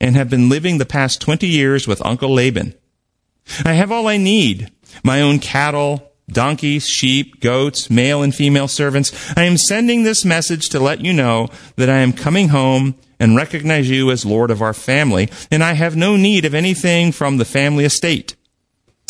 [0.00, 2.74] and have been living the past 20 years with Uncle Laban.
[3.64, 4.70] I have all I need,
[5.02, 9.12] my own cattle, donkeys, sheep, goats, male and female servants.
[9.36, 13.36] I am sending this message to let you know that I am coming home and
[13.36, 17.36] recognize you as Lord of our family, and I have no need of anything from
[17.36, 18.36] the family estate.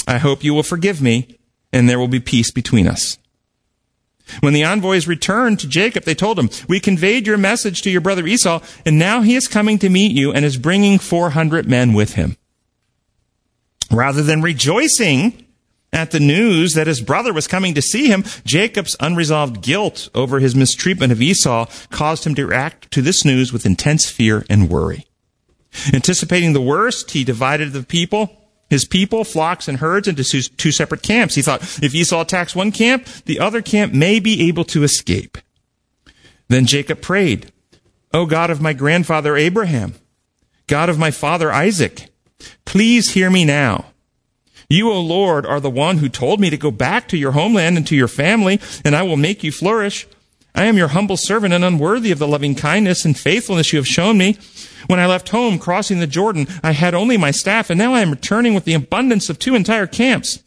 [0.06, 1.38] I hope you will forgive me,
[1.72, 3.18] and there will be peace between us.
[4.40, 8.00] When the envoys returned to Jacob, they told him, We conveyed your message to your
[8.00, 11.92] brother Esau, and now he is coming to meet you and is bringing 400 men
[11.92, 12.36] with him.
[13.90, 15.45] Rather than rejoicing
[15.96, 20.38] at the news that his brother was coming to see him, Jacob's unresolved guilt over
[20.38, 24.68] his mistreatment of Esau caused him to react to this news with intense fear and
[24.68, 25.06] worry.
[25.94, 28.30] Anticipating the worst, he divided the people,
[28.68, 31.34] his people, flocks, and herds into two separate camps.
[31.34, 35.38] He thought if Esau attacks one camp, the other camp may be able to escape.
[36.48, 37.50] Then Jacob prayed,
[38.12, 39.94] O God of my grandfather Abraham,
[40.66, 42.10] God of my father Isaac,
[42.66, 43.86] please hear me now
[44.68, 47.76] you, O Lord, are the one who told me to go back to your homeland
[47.76, 50.06] and to your family, and I will make you flourish.
[50.54, 53.86] I am your humble servant and unworthy of the loving kindness and faithfulness you have
[53.86, 54.38] shown me.
[54.86, 58.00] When I left home crossing the Jordan, I had only my staff, and now I
[58.00, 60.42] am returning with the abundance of two entire camps.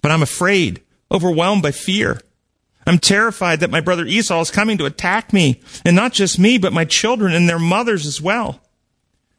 [0.00, 0.80] But I'm afraid,
[1.10, 2.20] overwhelmed by fear.
[2.86, 6.58] I'm terrified that my brother Esau is coming to attack me, and not just me,
[6.58, 8.60] but my children and their mothers as well.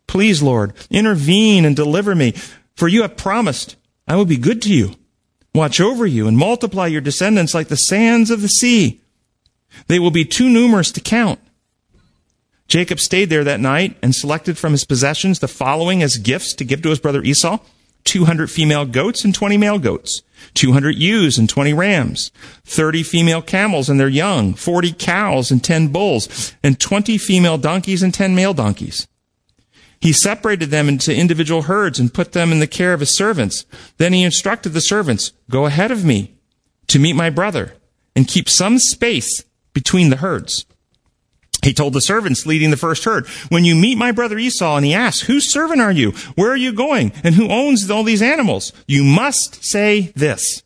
[0.08, 2.36] Please, Lord, intervene and deliver me,
[2.76, 3.76] for you have promised
[4.08, 4.96] I will be good to you,
[5.56, 9.02] watch over you, and multiply your descendants like the sands of the sea.
[9.88, 11.40] They will be too numerous to count.
[12.68, 16.66] Jacob stayed there that night and selected from his possessions the following as gifts to
[16.66, 17.60] give to his brother Esau
[18.04, 20.22] 200 female goats and 20 male goats,
[20.56, 22.32] 200 ewes and 20 rams,
[22.66, 28.04] 30 female camels and their young, 40 cows and 10 bulls, and 20 female donkeys
[28.04, 29.08] and 10 male donkeys.
[30.04, 33.66] He separated them into individual herds and put them in the care of his servants.
[33.96, 36.36] Then he instructed the servants, Go ahead of me
[36.88, 37.76] to meet my brother
[38.14, 40.66] and keep some space between the herds.
[41.64, 44.86] He told the servants leading the first herd, When you meet my brother Esau and
[44.86, 46.12] he asks, Whose servant are you?
[46.36, 47.14] Where are you going?
[47.24, 48.74] And who owns all these animals?
[48.86, 50.64] You must say this.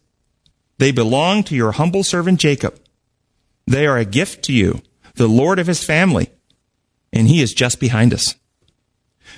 [0.80, 2.80] They belong to your humble servant Jacob.
[3.67, 4.82] They are a gift to you,
[5.13, 6.32] the Lord of his family.
[7.13, 8.34] And he is just behind us.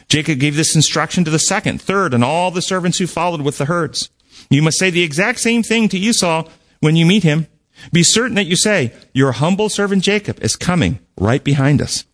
[0.10, 3.58] Jacob gave this instruction to the second, third, and all the servants who followed with
[3.58, 4.10] the herds.
[4.50, 7.48] You must say the exact same thing to Esau when you meet him.
[7.94, 12.06] Be certain that you say, Your humble servant Jacob is coming right behind us.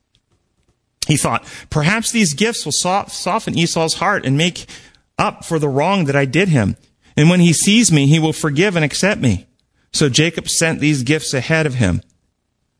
[1.08, 4.66] He thought, perhaps these gifts will soften Esau's heart and make
[5.18, 6.78] up for the wrong that I did him.
[7.16, 9.48] And when he sees me, he will forgive and accept me.
[9.94, 12.02] So Jacob sent these gifts ahead of him,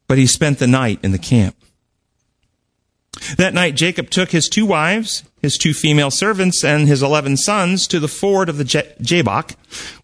[0.08, 1.56] but he spent the night in the camp.
[3.38, 7.88] That night, Jacob took his two wives, his two female servants, and his eleven sons
[7.88, 8.66] to the ford of the
[9.02, 9.56] Jabbok,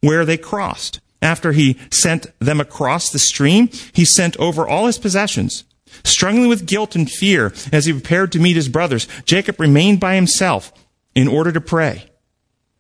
[0.02, 1.00] where they crossed.
[1.22, 5.66] After he sent them across the stream, he sent over all his possessions.
[6.04, 10.16] Struggling with guilt and fear as he prepared to meet his brothers, Jacob remained by
[10.16, 10.72] himself
[11.14, 12.06] in order to pray.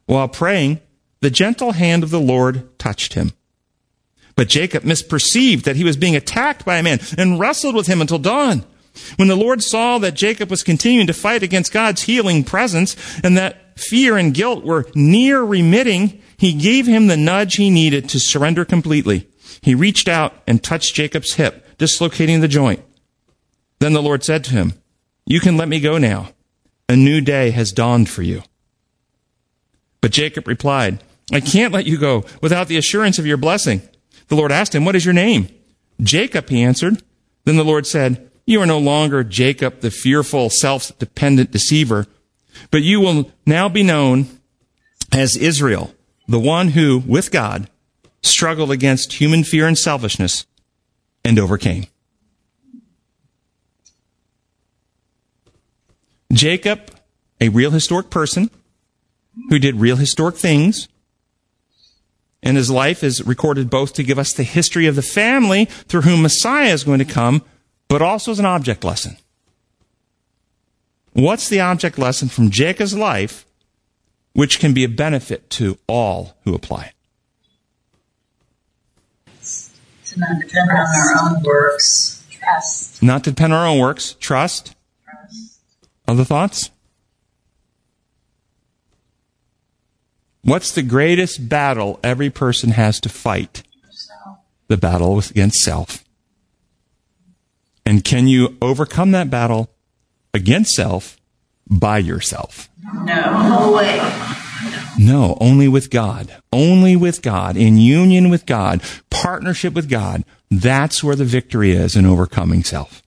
[0.06, 0.80] While praying,
[1.20, 3.34] the gentle hand of the Lord touched him.
[4.36, 8.02] But Jacob misperceived that he was being attacked by a man and wrestled with him
[8.02, 8.66] until dawn.
[9.16, 13.38] When the Lord saw that Jacob was continuing to fight against God's healing presence and
[13.38, 18.20] that fear and guilt were near remitting, he gave him the nudge he needed to
[18.20, 19.28] surrender completely.
[19.62, 22.84] He reached out and touched Jacob's hip, dislocating the joint.
[23.80, 24.74] Then the Lord said to him,
[25.26, 26.30] You can let me go now.
[26.90, 28.44] A new day has dawned for you.
[30.02, 33.82] But Jacob replied, I can't let you go without the assurance of your blessing.
[34.28, 35.48] The Lord asked him, What is your name?
[36.02, 37.02] Jacob, he answered.
[37.46, 42.08] Then the Lord said, you are no longer Jacob, the fearful, self-dependent deceiver,
[42.70, 44.28] but you will now be known
[45.12, 45.94] as Israel,
[46.28, 47.70] the one who, with God,
[48.24, 50.46] struggled against human fear and selfishness
[51.24, 51.86] and overcame.
[56.32, 56.92] Jacob,
[57.40, 58.50] a real historic person
[59.50, 60.88] who did real historic things,
[62.44, 66.02] and his life is recorded both to give us the history of the family through
[66.02, 67.44] whom Messiah is going to come,
[67.92, 69.18] but also as an object lesson.
[71.12, 73.46] What's the object lesson from Jacob's life
[74.32, 76.94] which can be a benefit to all who apply it?
[80.06, 82.26] To not depend on our own works.
[82.32, 83.04] Trust.
[83.04, 84.16] Not depend on our own works.
[84.22, 84.74] Trust.
[85.04, 85.60] Trust.
[86.08, 86.72] Other thoughts?
[90.44, 93.64] What's the greatest battle every person has to fight?
[94.70, 96.06] The battle against self.
[97.86, 99.70] And can you overcome that battle
[100.34, 101.18] against self
[101.70, 102.70] by yourself?
[102.94, 103.98] No, no way.
[104.98, 106.36] No, only with God.
[106.54, 107.58] Only with God.
[107.58, 108.82] In union with God.
[109.10, 110.24] Partnership with God.
[110.50, 113.02] That's where the victory is in overcoming self.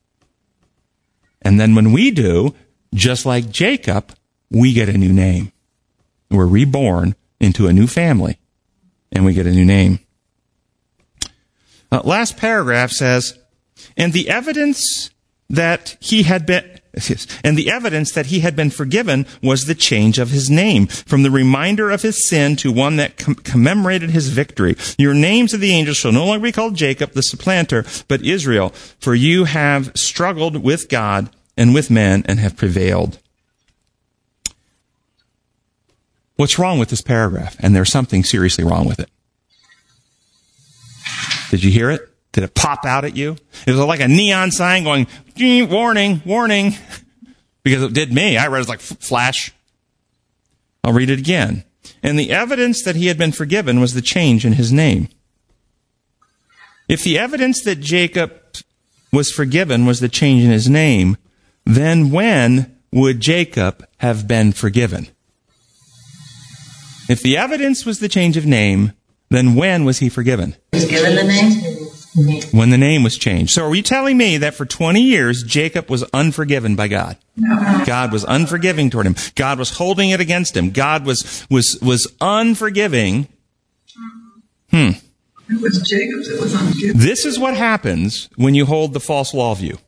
[1.42, 2.54] And then when we do,
[2.94, 4.14] just like Jacob,
[4.50, 5.52] we get a new name.
[6.30, 8.38] We're reborn into a new family
[9.12, 10.00] and we get a new name.
[11.92, 13.38] Uh, last paragraph says,
[13.96, 15.10] and the evidence
[15.48, 16.80] that he had been
[17.42, 21.22] and the evidence that he had been forgiven was the change of his name from
[21.22, 24.76] the reminder of his sin to one that com- commemorated his victory.
[24.96, 28.70] Your names of the angels shall no longer be called Jacob, the supplanter, but Israel,
[29.00, 33.18] for you have struggled with God and with men and have prevailed.
[36.36, 37.56] What's wrong with this paragraph?
[37.60, 39.10] And there's something seriously wrong with it.
[41.50, 42.13] Did you hear it?
[42.34, 43.36] Did it pop out at you?
[43.64, 45.06] It was like a neon sign going,
[45.38, 46.74] warning, warning.
[47.62, 48.36] Because it did me.
[48.36, 49.50] I read it like flash.
[50.84, 51.64] I'll read it again.
[52.02, 55.08] And the evidence that he had been forgiven was the change in his name.
[56.86, 58.34] If the evidence that Jacob
[59.10, 61.16] was forgiven was the change in his name,
[61.64, 65.08] then when would Jacob have been forgiven?
[67.08, 68.92] If the evidence was the change of name,
[69.30, 70.54] then when was he forgiven?
[70.74, 71.73] Was given the name?
[72.52, 73.52] When the name was changed.
[73.52, 77.16] So are you telling me that for 20 years, Jacob was unforgiven by God?
[77.86, 79.16] God was unforgiving toward him.
[79.34, 80.70] God was holding it against him.
[80.70, 83.26] God was, was, was unforgiving.
[84.70, 84.90] Hmm.
[85.48, 87.00] It was Jacob's that was unforgiving.
[87.00, 89.78] This is what happens when you hold the false law view.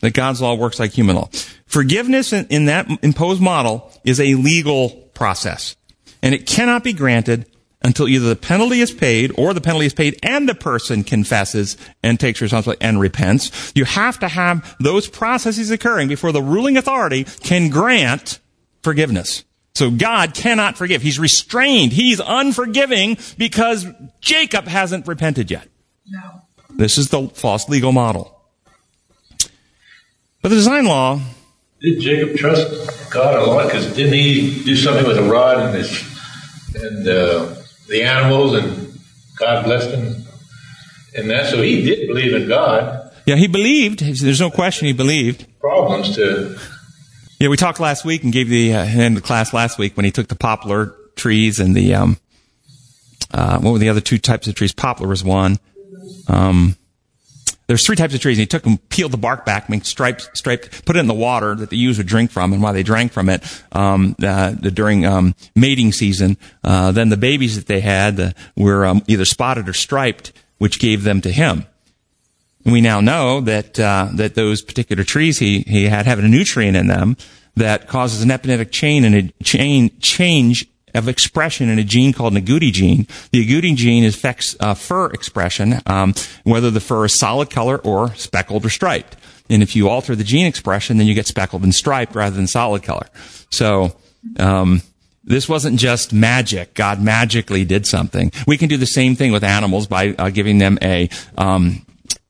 [0.00, 1.28] That God's law works like human law.
[1.66, 5.76] Forgiveness in, in that imposed model is a legal process.
[6.22, 7.46] And it cannot be granted
[7.82, 11.76] until either the penalty is paid or the penalty is paid and the person confesses
[12.02, 13.72] and takes responsibility and repents.
[13.74, 18.40] You have to have those processes occurring before the ruling authority can grant
[18.82, 19.44] forgiveness.
[19.74, 21.02] So God cannot forgive.
[21.02, 21.92] He's restrained.
[21.92, 23.86] He's unforgiving because
[24.20, 25.68] Jacob hasn't repented yet.
[26.06, 26.42] No.
[26.70, 28.34] This is the false legal model.
[30.42, 31.20] But the design law,
[31.80, 33.66] Did Jacob trust God a lot?
[33.66, 36.02] Because didn't he do something with a rod and his
[36.74, 37.54] and uh,
[37.88, 38.98] the animals, and
[39.36, 40.24] God blessed him,
[41.16, 41.50] and that?
[41.50, 43.12] So he did believe in God.
[43.26, 44.00] yeah, he believed.
[44.00, 45.46] There's no question he believed.
[45.60, 46.58] Problems to
[47.40, 50.04] Yeah, we talked last week and gave the uh, end of class last week when
[50.04, 52.18] he took the poplar trees and the um,
[53.32, 54.72] uh, what were the other two types of trees?
[54.72, 55.58] Poplar was one.
[56.28, 56.76] Um,
[57.68, 58.38] there's three types of trees.
[58.38, 61.14] And he took them, peeled the bark back, made striped, striped, put it in the
[61.14, 62.52] water that the ewes would drink from.
[62.52, 67.16] And while they drank from it, um, uh, during um, mating season, uh, then the
[67.18, 71.30] babies that they had uh, were um, either spotted or striped, which gave them to
[71.30, 71.66] him.
[72.64, 76.22] And we now know that uh, that those particular trees he he had have a
[76.22, 77.16] nutrient in them
[77.56, 80.66] that causes an epigenetic chain and a chain change
[80.98, 83.06] of expression in a gene called an agouti gene.
[83.32, 88.14] The agouti gene affects uh, fur expression, um, whether the fur is solid color or
[88.14, 89.16] speckled or striped.
[89.50, 92.46] And if you alter the gene expression, then you get speckled and striped rather than
[92.46, 93.06] solid color.
[93.50, 93.96] So.
[94.38, 94.82] Um,
[95.24, 96.72] this wasn't just magic.
[96.72, 98.32] God magically did something.
[98.46, 101.84] We can do the same thing with animals by uh, giving them a um,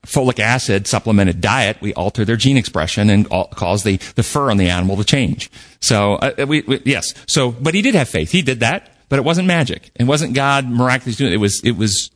[0.09, 1.77] folic acid supplemented diet.
[1.81, 5.51] We alter their gene expression and cause the, the fur on the animal to change.
[5.81, 7.15] So, uh, we, we, yes.
[7.27, 8.31] So, but he did have faith.
[8.31, 9.91] He did that, but it wasn't magic.
[9.95, 11.37] It wasn't God miraculously doing it.
[11.37, 12.11] It was, it was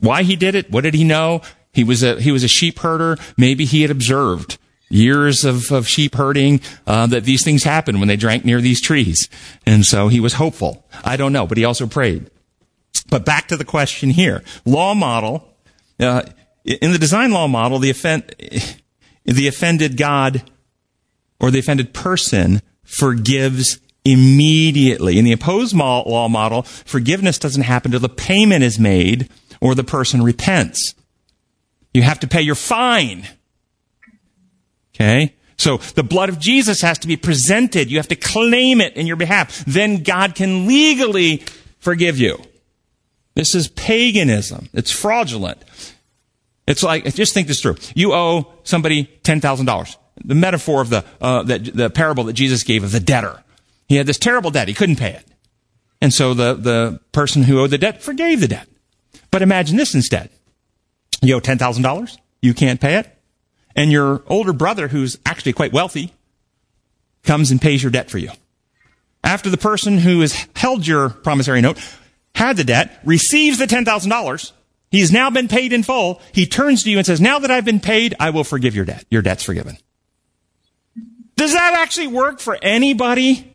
[0.00, 0.70] why he did it.
[0.70, 1.42] What did he know?
[1.72, 3.18] He was a, he was a sheep herder.
[3.36, 8.08] Maybe he had observed years of, of sheep herding uh, that these things happened when
[8.08, 9.28] they drank near these trees
[9.66, 12.30] and so he was hopeful i don't know but he also prayed
[13.08, 15.48] but back to the question here law model
[15.98, 16.22] uh,
[16.64, 18.34] in the design law model the offend,
[19.24, 20.42] the offended god
[21.40, 28.06] or the offended person forgives immediately in the imposed law model forgiveness doesn't happen until
[28.06, 29.28] the payment is made
[29.60, 30.94] or the person repents
[31.92, 33.26] you have to pay your fine
[34.94, 35.34] Okay?
[35.56, 37.90] So the blood of Jesus has to be presented.
[37.90, 39.64] You have to claim it in your behalf.
[39.66, 41.38] Then God can legally
[41.78, 42.42] forgive you.
[43.34, 44.68] This is paganism.
[44.72, 45.62] It's fraudulent.
[46.66, 47.76] It's like, just think this through.
[47.94, 49.96] You owe somebody $10,000.
[50.24, 53.42] The metaphor of the, uh, that, the parable that Jesus gave of the debtor.
[53.88, 54.68] He had this terrible debt.
[54.68, 55.26] He couldn't pay it.
[56.00, 58.68] And so the, the person who owed the debt forgave the debt.
[59.30, 60.30] But imagine this instead.
[61.20, 62.18] You owe $10,000.
[62.40, 63.14] You can't pay it
[63.76, 66.12] and your older brother, who's actually quite wealthy,
[67.22, 68.30] comes and pays your debt for you.
[69.22, 71.78] After the person who has held your promissory note
[72.34, 74.52] had the debt, receives the $10,000,
[74.94, 77.64] he's now been paid in full, he turns to you and says, now that I've
[77.64, 79.04] been paid, I will forgive your debt.
[79.10, 79.78] Your debt's forgiven.
[81.36, 83.50] Does that actually work for anybody?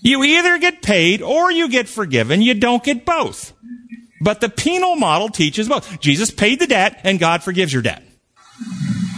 [0.00, 2.40] You either get paid or you get forgiven.
[2.40, 3.52] You don't get both.
[4.20, 6.00] But the penal model teaches both.
[6.00, 8.02] Jesus paid the debt and God forgives your debt.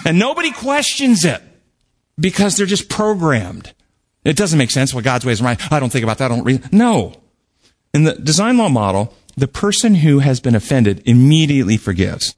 [0.04, 1.42] And nobody questions it
[2.18, 3.72] because they're just programmed.
[4.24, 4.92] It doesn't make sense.
[4.92, 5.72] Well, God's ways are right.
[5.72, 6.30] I don't think about that.
[6.30, 6.72] I don't read.
[6.72, 7.14] No.
[7.94, 12.34] In the design law model, the person who has been offended immediately forgives.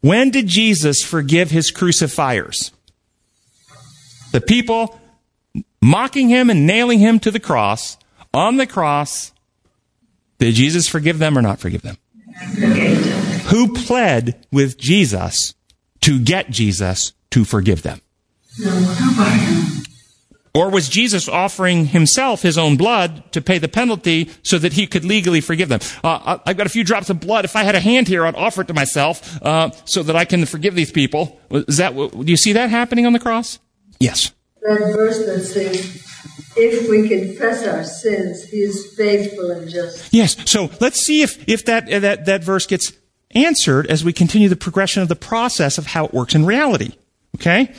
[0.00, 2.70] When did Jesus forgive his crucifiers?
[4.32, 5.00] The people
[5.80, 7.96] mocking him and nailing him to the cross,
[8.34, 9.32] on the cross,
[10.38, 11.96] did Jesus forgive them or not forgive them?
[13.46, 15.54] Who pled with Jesus
[16.02, 18.00] to get Jesus to forgive them?
[20.56, 24.86] Or was Jesus offering himself his own blood to pay the penalty so that he
[24.86, 25.80] could legally forgive them?
[26.02, 27.44] Uh, I've got a few drops of blood.
[27.44, 30.24] If I had a hand here, I'd offer it to myself uh, so that I
[30.24, 31.38] can forgive these people.
[31.50, 33.58] Is that do you see that happening on the cross?
[34.00, 34.32] Yes.
[34.62, 36.02] That verse that says,
[36.56, 40.36] "If we confess our sins, He is faithful and just." Yes.
[40.50, 42.92] So let's see if if that that that verse gets
[43.32, 46.92] answered as we continue the progression of the process of how it works in reality.
[47.36, 47.74] Okay.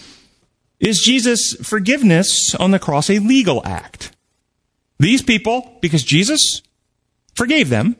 [0.80, 4.16] Is Jesus' forgiveness on the cross a legal act?
[5.00, 6.62] These people, because Jesus
[7.36, 7.96] forgave them,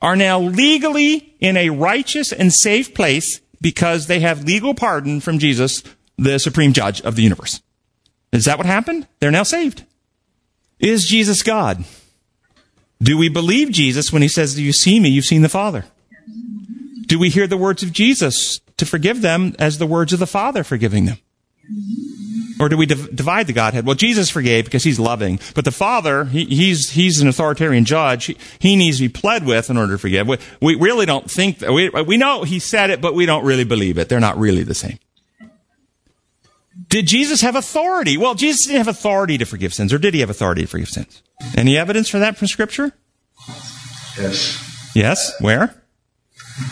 [0.00, 5.38] are now legally in a righteous and safe place because they have legal pardon from
[5.38, 5.82] Jesus,
[6.18, 7.62] the supreme judge of the universe.
[8.32, 9.06] Is that what happened?
[9.20, 9.84] They're now saved.
[10.80, 11.84] Is Jesus God?
[13.00, 15.84] Do we believe Jesus when he says, do You see me, you've seen the Father?
[17.06, 20.26] Do we hear the words of Jesus to forgive them as the words of the
[20.26, 21.18] Father forgiving them?
[22.60, 23.86] Or do we div- divide the Godhead?
[23.86, 28.26] Well, Jesus forgave because he's loving, but the Father, he, he's, he's an authoritarian judge.
[28.26, 30.28] He, he, needs to be pled with in order to forgive.
[30.28, 33.44] We, we really don't think, that, we, we know he said it, but we don't
[33.44, 34.08] really believe it.
[34.08, 34.98] They're not really the same.
[36.88, 38.16] Did Jesus have authority?
[38.16, 40.88] Well, Jesus didn't have authority to forgive sins, or did he have authority to forgive
[40.88, 41.22] sins?
[41.56, 42.92] Any evidence for that from Scripture?
[44.18, 44.90] Yes.
[44.94, 45.32] Yes.
[45.40, 45.74] Where?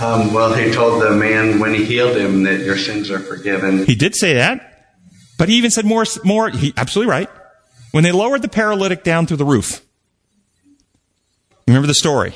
[0.01, 3.87] Um, well, he told the man when he healed him that your sins are forgiven.
[3.87, 4.70] He did say that,
[5.41, 6.05] but he even said more.
[6.23, 6.51] More.
[6.51, 7.31] He, absolutely right.
[7.93, 9.81] When they lowered the paralytic down through the roof,
[11.67, 12.35] remember the story.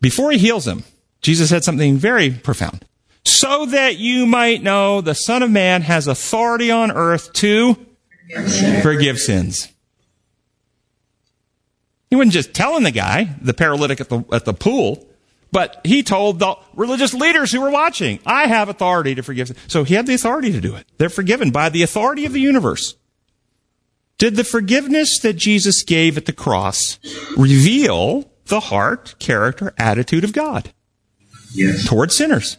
[0.00, 0.84] Before he heals him,
[1.20, 2.84] Jesus said something very profound.
[3.24, 7.74] So that you might know the Son of Man has authority on earth to
[8.82, 9.72] forgive sins.
[12.10, 15.07] He wasn't just telling the guy, the paralytic at the, at the pool,
[15.50, 19.56] but he told the religious leaders who were watching, I have authority to forgive.
[19.66, 20.86] So he had the authority to do it.
[20.98, 22.96] They're forgiven by the authority of the universe.
[24.18, 26.98] Did the forgiveness that Jesus gave at the cross
[27.36, 30.72] reveal the heart, character, attitude of God
[31.54, 31.86] Yes.
[31.86, 32.56] toward sinners?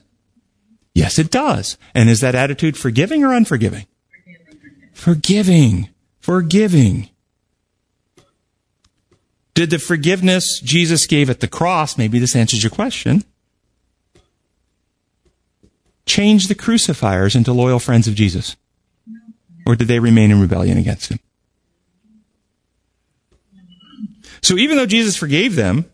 [0.96, 1.78] Yes, it does.
[1.94, 3.86] And is that attitude forgiving or unforgiving?
[4.94, 5.90] Forgiving.
[6.20, 7.10] Forgiving.
[9.60, 13.26] Did the forgiveness Jesus gave at the cross, maybe this answers your question,
[16.06, 18.56] change the crucifiers into loyal friends of Jesus?
[19.68, 21.20] Or did they remain in rebellion against him?
[24.42, 25.92] So even though Jesus forgave them,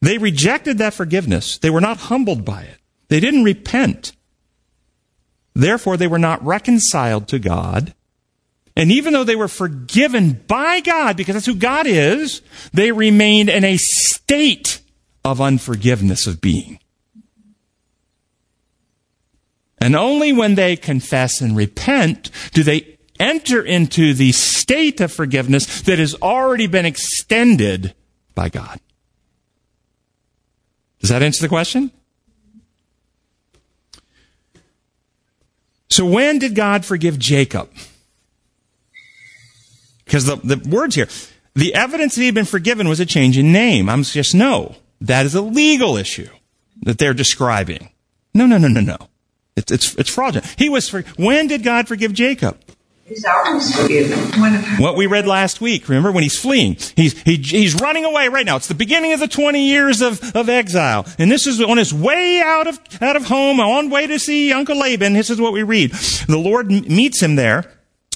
[0.00, 1.56] they rejected that forgiveness.
[1.56, 2.78] They were not humbled by it.
[3.10, 4.10] They didn't repent.
[5.54, 7.94] Therefore, they were not reconciled to God.
[8.74, 12.40] And even though they were forgiven by God, because that's who God is,
[12.72, 14.80] they remained in a state
[15.24, 16.78] of unforgiveness of being.
[19.78, 25.82] And only when they confess and repent do they enter into the state of forgiveness
[25.82, 27.94] that has already been extended
[28.34, 28.80] by God.
[31.00, 31.90] Does that answer the question?
[35.90, 37.68] So when did God forgive Jacob?
[40.12, 41.08] Because the, the words here,
[41.54, 43.88] the evidence that he had been forgiven was a change in name.
[43.88, 46.28] I'm just, no, that is a legal issue
[46.82, 47.88] that they're describing.
[48.34, 48.98] No, no, no, no, no.
[49.56, 50.54] It's, it's, it's fraudulent.
[50.58, 52.58] He was, for, when did God forgive Jacob?
[53.06, 54.18] He's always forgiven.
[54.82, 56.76] What we read last week, remember when he's fleeing?
[56.94, 58.56] He's, he, he's running away right now.
[58.56, 61.06] It's the beginning of the 20 years of, of exile.
[61.18, 64.52] And this is on his way out of, out of home, on way to see
[64.52, 65.14] Uncle Laban.
[65.14, 65.92] This is what we read.
[65.92, 67.64] The Lord meets him there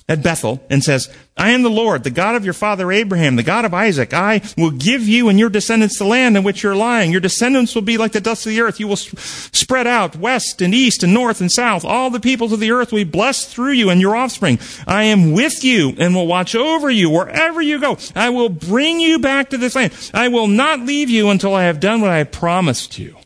[0.08, 3.42] at Bethel and says, I am the Lord, the God of your father Abraham, the
[3.42, 4.14] God of Isaac.
[4.14, 7.10] I will give you and your descendants the land in which you're lying.
[7.10, 8.78] Your descendants will be like the dust of the earth.
[8.78, 11.84] You will s- spread out west and east and north and south.
[11.84, 14.60] All the peoples of the earth will be blessed through you and your offspring.
[14.86, 17.98] I am with you and will watch over you wherever you go.
[18.14, 19.92] I will bring you back to this land.
[20.14, 23.16] I will not leave you until I have done what I promised you.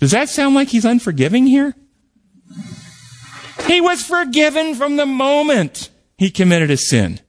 [0.00, 1.74] Does that sound like he's unforgiving here?
[3.66, 7.20] He was forgiven from the moment he committed a sin.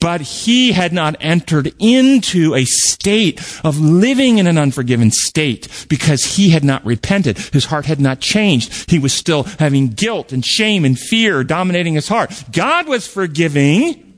[0.00, 6.36] But he had not entered into a state of living in an unforgiven state because
[6.36, 7.36] he had not repented.
[7.36, 8.90] His heart had not changed.
[8.90, 12.32] He was still having guilt and shame and fear dominating his heart.
[12.50, 14.14] God was forgiving,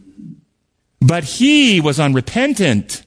[1.00, 3.04] but he was unrepentant.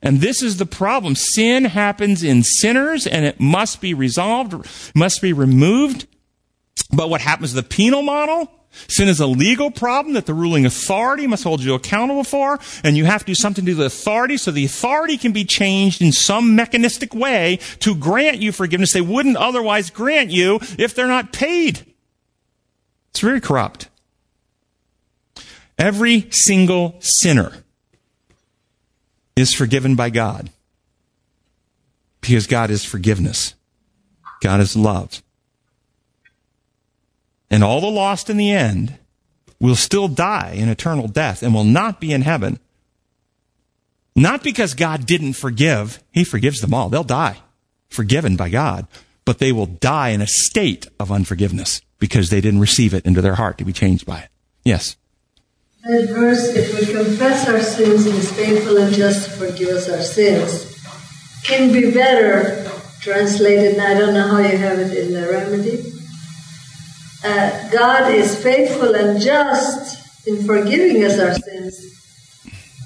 [0.00, 1.16] And this is the problem.
[1.16, 6.06] Sin happens in sinners and it must be resolved, must be removed.
[6.92, 8.48] But what happens to the penal model?
[8.88, 12.96] Sin is a legal problem that the ruling authority must hold you accountable for, and
[12.96, 16.10] you have to do something to the authority so the authority can be changed in
[16.12, 21.32] some mechanistic way to grant you forgiveness they wouldn't otherwise grant you if they're not
[21.32, 21.84] paid.
[23.10, 23.88] It's very corrupt.
[25.78, 27.52] Every single sinner
[29.36, 30.50] is forgiven by God
[32.20, 33.54] because God is forgiveness.
[34.40, 35.22] God is love.
[37.52, 38.98] And all the lost in the end
[39.60, 42.58] will still die in eternal death and will not be in heaven.
[44.16, 46.02] Not because God didn't forgive.
[46.10, 46.88] He forgives them all.
[46.88, 47.36] They'll die
[47.90, 48.88] forgiven by God,
[49.26, 53.20] but they will die in a state of unforgiveness because they didn't receive it into
[53.20, 54.28] their heart to be changed by it.
[54.64, 54.96] Yes.
[55.82, 59.90] That verse, if we confess our sins, He is faithful and just to forgive us
[59.90, 60.82] our sins,
[61.44, 62.66] can be better
[63.00, 66.01] translated, I don't know how you have it in the remedy.
[67.24, 71.88] Uh, God is faithful and just in forgiving us our sins.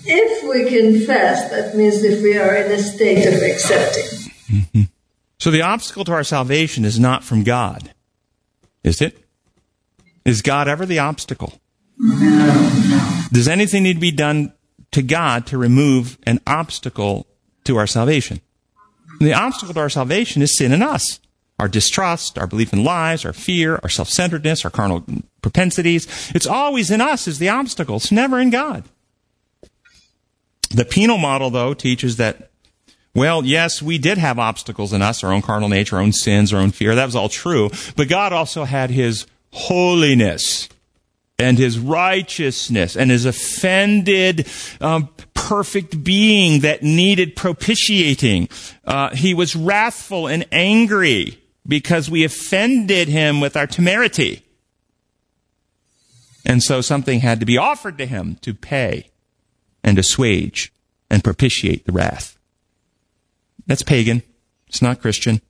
[0.04, 4.32] If we confess, that means if we are in a state of accepting.
[4.50, 4.82] Mm-hmm.
[5.38, 7.92] So the obstacle to our salvation is not from God,
[8.82, 9.22] is it?
[10.24, 11.60] Is God ever the obstacle?
[11.98, 14.54] No, Does anything need to be done
[14.92, 17.26] to God to remove an obstacle
[17.64, 18.40] to our salvation?
[19.20, 21.20] The obstacle to our salvation is sin in us.
[21.58, 25.04] Our distrust, our belief in lies, our fear, our self-centeredness, our carnal
[25.40, 26.30] propensities.
[26.34, 27.96] It's always in us is the obstacle.
[27.96, 28.84] It's never in God.
[30.70, 32.50] The penal model, though, teaches that,
[33.14, 36.52] well, yes, we did have obstacles in us, our own carnal nature, our own sins,
[36.52, 36.94] our own fear.
[36.94, 37.70] That was all true.
[37.96, 40.68] But God also had His holiness
[41.38, 44.46] and his righteousness and his offended,
[44.80, 48.48] um, perfect being that needed propitiating.
[48.84, 54.42] Uh, he was wrathful and angry because we offended him with our temerity.
[56.44, 59.10] And so something had to be offered to him to pay
[59.82, 60.72] and assuage
[61.10, 62.38] and propitiate the wrath.
[63.66, 64.22] That's pagan.
[64.68, 65.40] It's not Christian.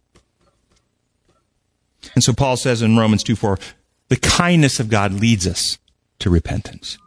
[2.15, 3.59] And so Paul says in Romans 2 4,
[4.09, 5.79] the kindness of God leads us
[6.21, 6.99] to repentance.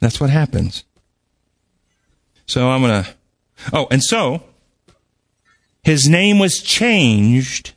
[0.00, 0.84] That's what happens.
[2.46, 3.10] So I'm going to.
[3.72, 4.42] Oh, and so
[5.82, 7.72] his name was changed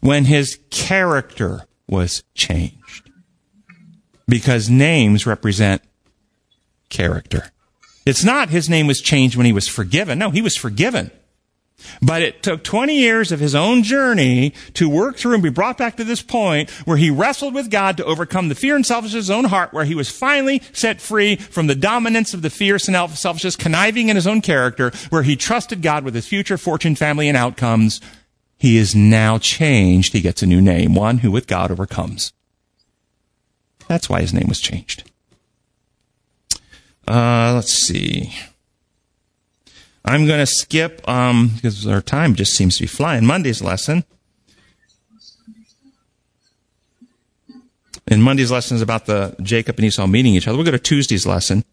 [0.00, 3.10] when his character was changed.
[4.26, 5.82] Because names represent
[6.88, 7.50] character.
[8.06, 10.18] It's not his name was changed when he was forgiven.
[10.18, 11.10] No, he was forgiven.
[12.02, 15.78] But it took 20 years of his own journey to work through and be brought
[15.78, 19.14] back to this point where he wrestled with God to overcome the fear and selfishness
[19.14, 22.50] of his own heart, where he was finally set free from the dominance of the
[22.50, 26.58] fierce and selfishness, conniving in his own character, where he trusted God with his future,
[26.58, 28.00] fortune, family, and outcomes.
[28.56, 30.12] He is now changed.
[30.12, 32.32] He gets a new name, one who with God overcomes.
[33.88, 35.10] That's why his name was changed.
[37.06, 38.34] Uh, let's see.
[40.04, 44.04] I'm going to skip, um, because our time just seems to be flying, Monday's lesson.
[48.06, 50.58] And Monday's lesson is about the Jacob and Esau meeting each other.
[50.58, 51.64] We'll go to Tuesday's lesson.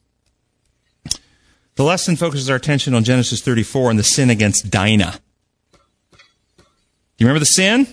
[1.76, 5.20] The lesson focuses our attention on Genesis 34 and the sin against Dinah.
[7.18, 7.88] You remember the sin?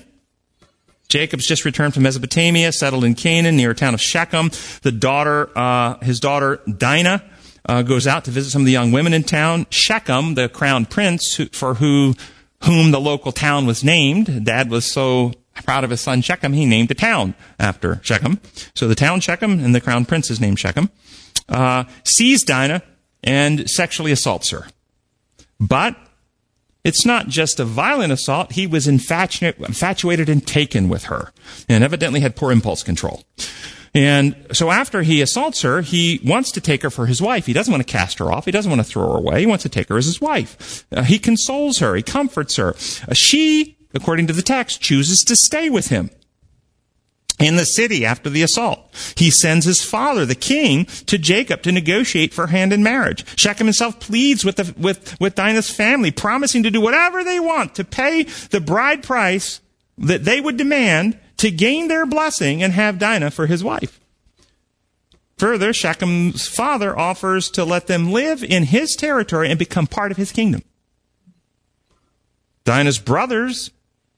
[1.09, 4.51] Jacob's just returned from Mesopotamia, settled in Canaan near a town of Shechem.
[4.83, 7.25] The daughter, uh, his daughter Dinah,
[7.67, 9.67] uh, goes out to visit some of the young women in town.
[9.71, 12.15] Shechem, the crown prince, who, for who
[12.65, 15.33] whom the local town was named, Dad was so
[15.65, 18.41] proud of his son Shechem, he named the town after Shechem.
[18.75, 20.91] So the town Shechem and the crown prince is named Shechem.
[21.49, 22.83] Uh, sees Dinah
[23.23, 24.67] and sexually assaults her.
[25.61, 25.97] But
[26.85, 28.53] it's not just a violent assault.
[28.53, 31.33] He was infatuated and taken with her
[31.69, 33.25] and evidently had poor impulse control.
[33.99, 37.47] And so after he assaults her, he wants to take her for his wife.
[37.47, 38.45] He doesn't want to cast her off.
[38.45, 39.41] He doesn't want to throw her away.
[39.41, 40.87] He wants to take her as his wife.
[40.93, 41.97] Uh, he consoles her.
[41.97, 42.77] He comforts her.
[43.09, 46.11] Uh, she, according to the text, chooses to stay with him
[47.41, 48.79] in the city after the assault.
[49.17, 53.25] He sends his father, the king, to Jacob to negotiate for hand in marriage.
[53.37, 57.75] Shechem himself pleads with, the, with, with Dinah's family, promising to do whatever they want
[57.75, 59.61] to pay the bride price
[59.99, 63.99] that they would demand to gain their blessing and have Dinah for his wife.
[65.39, 70.17] Further, Shechem's father offers to let them live in his territory and become part of
[70.17, 70.63] his kingdom.
[72.65, 73.71] Dinah's brothers,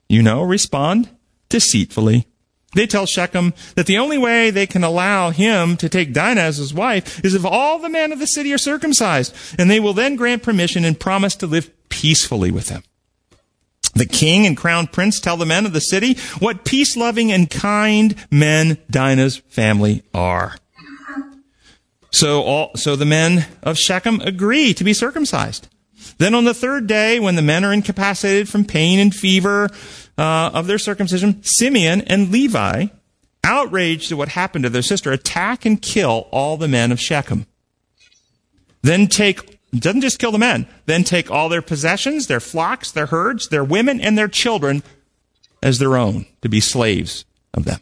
[0.09, 1.11] you know, respond
[1.51, 2.27] deceitfully.
[2.75, 6.57] They tell Shechem that the only way they can allow him to take Dinah as
[6.57, 9.93] his wife is if all the men of the city are circumcised, and they will
[9.93, 12.83] then grant permission and promise to live peacefully with them.
[14.01, 17.51] The king and crown prince tell the men of the city what peace loving and
[17.51, 20.57] kind men Dinah's family are.
[22.11, 25.69] So all, so the men of Shechem agree to be circumcised.
[26.17, 29.69] Then on the third day, when the men are incapacitated from pain and fever
[30.17, 32.87] uh, of their circumcision, Simeon and Levi,
[33.45, 37.45] outraged at what happened to their sister, attack and kill all the men of Shechem.
[38.81, 43.07] Then take doesn't just kill the men, then take all their possessions, their flocks, their
[43.07, 44.83] herds, their women, and their children
[45.62, 47.81] as their own to be slaves of them.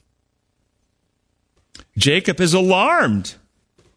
[1.96, 3.36] Jacob is alarmed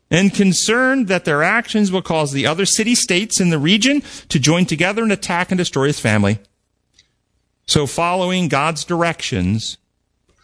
[0.09, 4.39] and concerned that their actions will cause the other city states in the region to
[4.39, 6.39] join together and attack and destroy his family.
[7.65, 9.77] So, following God's directions,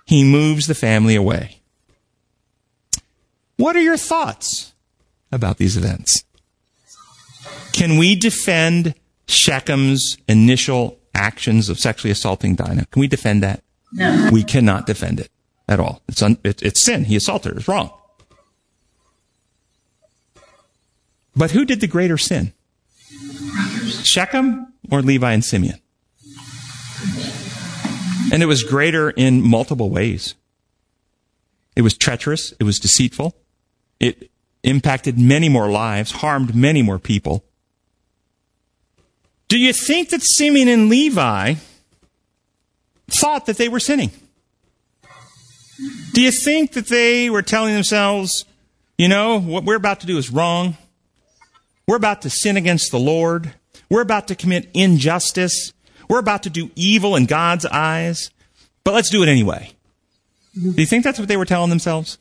[0.05, 1.59] he moves the family away.
[3.57, 4.73] What are your thoughts
[5.31, 6.23] about these events?
[7.73, 8.95] Can we defend
[9.27, 12.85] Shechem's initial actions of sexually assaulting Dinah?
[12.91, 13.63] Can we defend that?
[13.91, 14.29] No.
[14.31, 15.29] We cannot defend it
[15.67, 16.01] at all.
[16.07, 17.05] It's, un, it, it's sin.
[17.05, 17.59] He assaulted her.
[17.59, 17.91] It's wrong.
[21.35, 22.53] But who did the greater sin?
[24.03, 25.79] Shechem or Levi and Simeon?
[28.31, 30.35] And it was greater in multiple ways.
[31.75, 32.53] It was treacherous.
[32.59, 33.35] It was deceitful.
[33.99, 34.31] It
[34.63, 37.43] impacted many more lives, harmed many more people.
[39.47, 41.55] Do you think that Simeon and Levi
[43.07, 44.11] thought that they were sinning?
[46.13, 48.45] Do you think that they were telling themselves,
[48.97, 50.77] you know, what we're about to do is wrong?
[51.87, 53.53] We're about to sin against the Lord.
[53.89, 55.71] We're about to commit injustice.
[56.09, 58.31] We're about to do evil in God's eyes.
[58.83, 59.71] But let's do it anyway.
[60.53, 62.17] Do you think that's what they were telling themselves?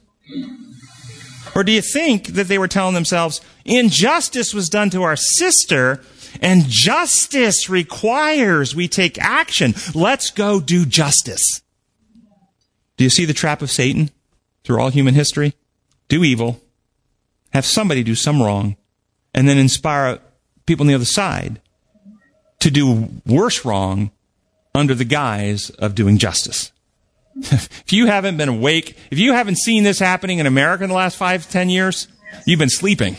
[1.56, 6.02] Or do you think that they were telling themselves, injustice was done to our sister,
[6.42, 9.74] and justice requires we take action.
[9.94, 11.62] Let's go do justice.
[12.98, 14.10] Do you see the trap of Satan
[14.64, 15.54] through all human history?
[16.08, 16.60] Do evil,
[17.54, 18.76] have somebody do some wrong,
[19.32, 20.18] and then inspire
[20.66, 21.62] people on the other side
[22.60, 24.10] to do worse wrong
[24.74, 26.70] under the guise of doing justice.
[27.36, 30.96] If you haven't been awake, if you haven't seen this happening in America in the
[30.96, 32.08] last five, ten years,
[32.46, 33.16] you've been sleeping.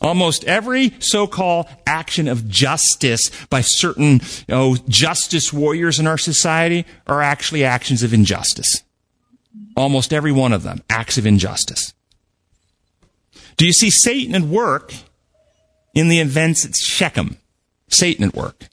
[0.00, 6.86] Almost every so-called action of justice by certain you know, justice warriors in our society
[7.08, 8.84] are actually actions of injustice.
[9.76, 11.94] Almost every one of them, acts of injustice.
[13.56, 14.94] Do you see Satan at work
[15.94, 17.38] in the events at Shechem?
[17.88, 18.68] Satan at work.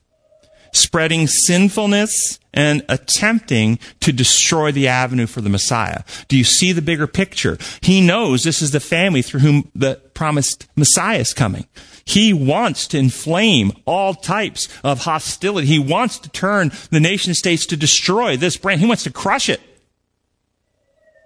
[0.75, 6.03] Spreading sinfulness and attempting to destroy the avenue for the Messiah.
[6.27, 7.57] Do you see the bigger picture?
[7.79, 11.65] He knows this is the family through whom the promised Messiah is coming.
[12.03, 15.65] He wants to inflame all types of hostility.
[15.65, 18.81] He wants to turn the nation states to destroy this brand.
[18.81, 19.61] He wants to crush it.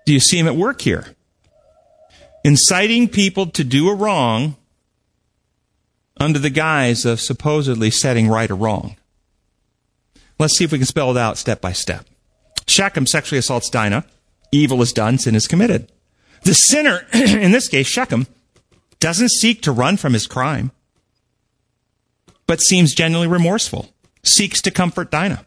[0.05, 1.15] Do you see him at work here?
[2.43, 4.57] Inciting people to do a wrong
[6.17, 8.95] under the guise of supposedly setting right or wrong.
[10.39, 12.05] Let's see if we can spell it out step by step.
[12.65, 14.05] Shechem sexually assaults Dinah.
[14.51, 15.91] Evil is done, sin is committed.
[16.43, 18.25] The sinner, in this case, Shechem,
[18.99, 20.71] doesn't seek to run from his crime,
[22.47, 25.45] but seems genuinely remorseful, seeks to comfort Dinah.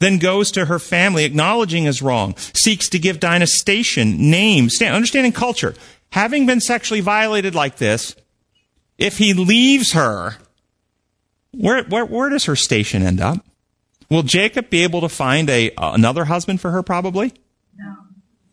[0.00, 4.94] Then goes to her family, acknowledging his wrong, seeks to give Dinah station, name, stand,
[4.94, 5.74] understanding culture.
[6.10, 8.16] Having been sexually violated like this,
[8.98, 10.36] if he leaves her,
[11.52, 13.44] where, where, where does her station end up?
[14.10, 16.82] Will Jacob be able to find a uh, another husband for her?
[16.82, 17.32] Probably.
[17.76, 17.96] No.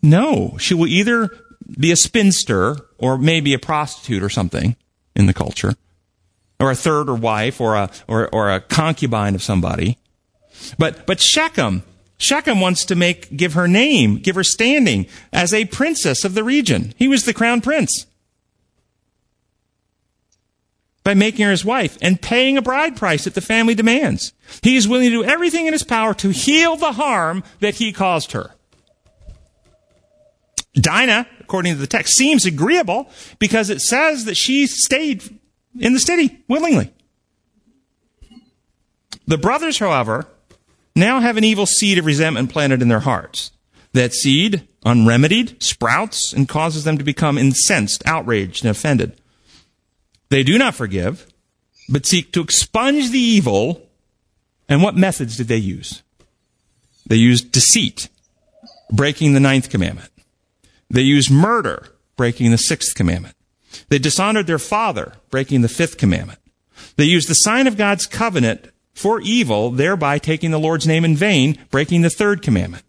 [0.02, 1.30] No, she will either
[1.78, 4.76] be a spinster or maybe a prostitute or something
[5.16, 5.76] in the culture,
[6.60, 9.98] or a third or wife or a or, or a concubine of somebody.
[10.78, 11.84] But but Shechem,
[12.18, 16.44] Shechem wants to make give her name, give her standing as a princess of the
[16.44, 16.94] region.
[16.98, 18.06] He was the crown prince
[21.04, 24.34] by making her his wife and paying a bride price that the family demands.
[24.62, 27.92] He is willing to do everything in his power to heal the harm that he
[27.92, 28.52] caused her.
[30.74, 35.24] Dinah, according to the text, seems agreeable because it says that she stayed
[35.80, 36.94] in the city willingly.
[39.28, 40.28] The brothers, however,
[40.96, 43.52] now have an evil seed of resentment planted in their hearts.
[43.94, 49.21] That seed, unremedied, sprouts and causes them to become incensed, outraged, and offended.
[50.32, 51.28] They do not forgive,
[51.90, 53.86] but seek to expunge the evil.
[54.70, 56.04] And what methods did they use?
[57.06, 58.08] They used deceit,
[58.90, 60.10] breaking the ninth commandment.
[60.90, 63.36] They used murder, breaking the sixth commandment.
[63.90, 66.40] They dishonored their father, breaking the fifth commandment.
[66.96, 71.18] They used the sign of God's covenant for evil, thereby taking the Lord's name in
[71.18, 72.86] vain, breaking the third commandment.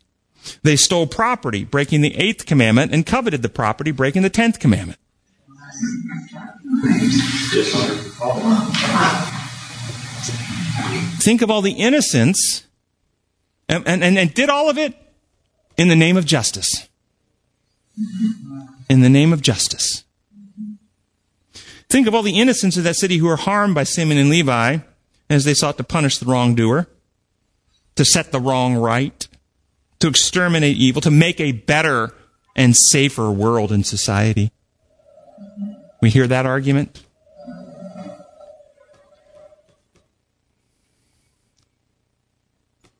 [0.62, 5.00] They stole property, breaking the eighth commandment, and coveted the property, breaking the tenth commandment.
[11.20, 12.66] Think of all the innocents
[13.68, 14.94] and, and, and did all of it
[15.76, 16.88] in the name of justice.
[18.88, 20.04] In the name of justice.
[21.88, 24.78] Think of all the innocents of that city who were harmed by Simeon and Levi
[25.28, 26.88] as they sought to punish the wrongdoer,
[27.96, 29.28] to set the wrong right,
[29.98, 32.14] to exterminate evil, to make a better
[32.56, 34.52] and safer world and society.
[36.02, 37.00] We hear that argument?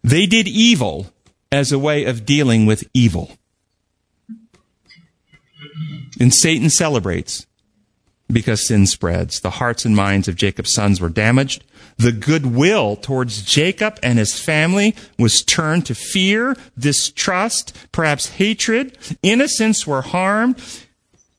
[0.05, 1.13] They did evil
[1.51, 3.33] as a way of dealing with evil.
[6.21, 7.47] And Satan celebrates
[8.31, 9.41] because sin spreads.
[9.41, 11.65] The hearts and minds of Jacob's sons were damaged.
[11.99, 18.97] The goodwill towards Jacob and his family was turned to fear, distrust, perhaps hatred.
[19.23, 20.63] Innocents were harmed.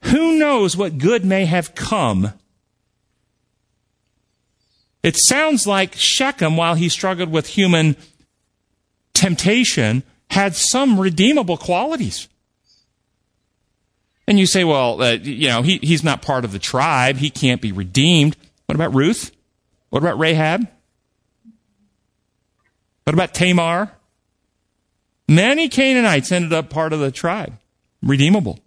[0.06, 2.34] Who knows what good may have come?
[5.01, 7.95] It sounds like Shechem, while he struggled with human
[9.14, 12.28] temptation, had some redeemable qualities.
[14.28, 17.18] And you say, well, uh, you know, he, he's not part of the tribe.
[17.18, 18.38] He can't be redeemed.
[18.66, 19.32] What about Ruth?
[19.89, 20.68] What about Rahab?
[23.04, 23.91] What about Tamar?
[25.28, 27.58] Many Canaanites ended up part of the tribe,
[28.01, 28.60] redeemable.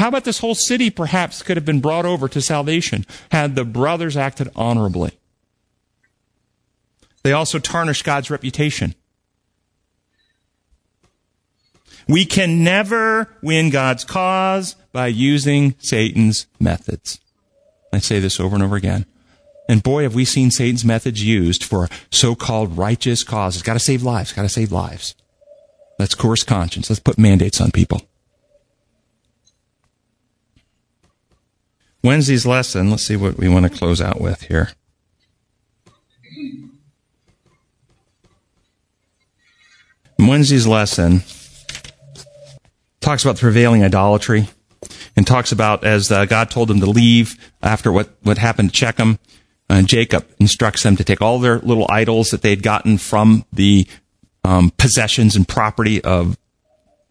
[0.00, 3.66] How about this whole city perhaps could have been brought over to salvation had the
[3.66, 5.12] brothers acted honorably?
[7.22, 8.94] They also tarnish God's reputation.
[12.08, 17.20] We can never win God's cause by using Satan's methods.
[17.92, 19.04] I say this over and over again.
[19.68, 23.60] And boy, have we seen Satan's methods used for so-called righteous causes.
[23.60, 24.32] Got to save lives.
[24.32, 25.14] Got to save lives.
[25.98, 26.88] Let's coerce conscience.
[26.88, 28.00] Let's put mandates on people.
[32.02, 32.90] Wednesday's lesson.
[32.90, 34.70] Let's see what we want to close out with here.
[40.18, 41.22] Wednesday's lesson
[43.00, 44.48] talks about the prevailing idolatry
[45.16, 48.76] and talks about as uh, God told them to leave after what, what happened to
[48.76, 49.18] Shechem.
[49.68, 53.44] Uh, Jacob instructs them to take all their little idols that they had gotten from
[53.52, 53.86] the
[54.44, 56.36] um, possessions and property of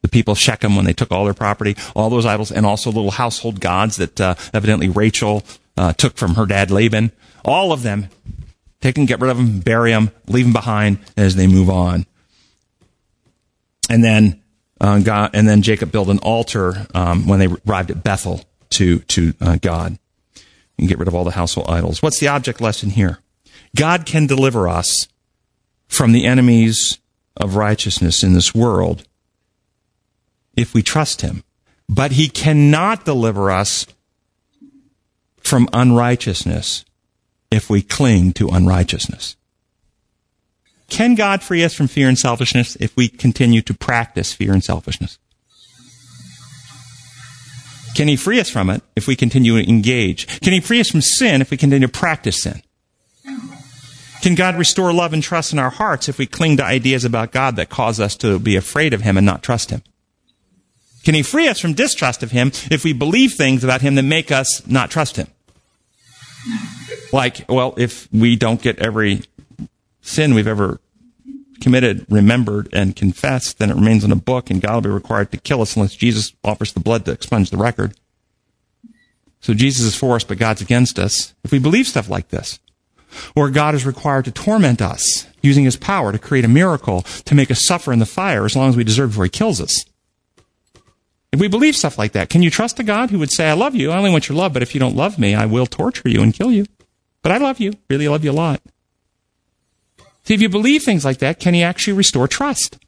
[0.01, 2.91] the people of Shechem when they took all their property, all those idols, and also
[2.91, 5.43] little household gods that uh, evidently Rachel
[5.77, 7.11] uh, took from her dad Laban.
[7.43, 8.09] All of them,
[8.81, 12.05] take and get rid of them, bury them, leave them behind as they move on.
[13.89, 14.41] And then
[14.79, 18.41] uh, God, and then Jacob built an altar um, when they arrived at Bethel
[18.71, 19.97] to to uh, God
[20.77, 22.01] and get rid of all the household idols.
[22.01, 23.19] What's the object lesson here?
[23.75, 25.07] God can deliver us
[25.87, 26.99] from the enemies
[27.35, 29.07] of righteousness in this world
[30.59, 31.43] if we trust Him,
[31.87, 33.87] but He cannot deliver us
[35.37, 36.83] from unrighteousness
[37.49, 39.37] if we cling to unrighteousness.
[40.89, 44.63] Can God free us from fear and selfishness if we continue to practice fear and
[44.63, 45.17] selfishness?
[47.95, 50.41] Can He free us from it if we continue to engage?
[50.41, 52.61] Can He free us from sin if we continue to practice sin?
[54.21, 57.31] Can God restore love and trust in our hearts if we cling to ideas about
[57.31, 59.81] God that cause us to be afraid of Him and not trust Him?
[61.03, 64.03] Can He free us from distrust of Him if we believe things about Him that
[64.03, 65.27] make us not trust Him?
[67.11, 69.23] Like, well, if we don't get every
[70.01, 70.79] sin we've ever
[71.59, 75.31] committed, remembered, and confessed, then it remains in a book, and God will be required
[75.31, 77.95] to kill us unless Jesus offers the blood to expunge the record.
[79.41, 81.33] So Jesus is for us, but God's against us.
[81.43, 82.59] If we believe stuff like this,
[83.35, 87.35] or God is required to torment us using his power to create a miracle to
[87.35, 89.85] make us suffer in the fire as long as we deserve before he kills us.
[91.31, 93.53] If we believe stuff like that, can you trust a God who would say, I
[93.53, 95.67] love you, I only want your love, but if you don't love me, I will
[95.67, 96.65] torture you and kill you.
[97.21, 98.61] But I love you, really love you a lot.
[100.23, 102.79] See, if you believe things like that, can he actually restore trust?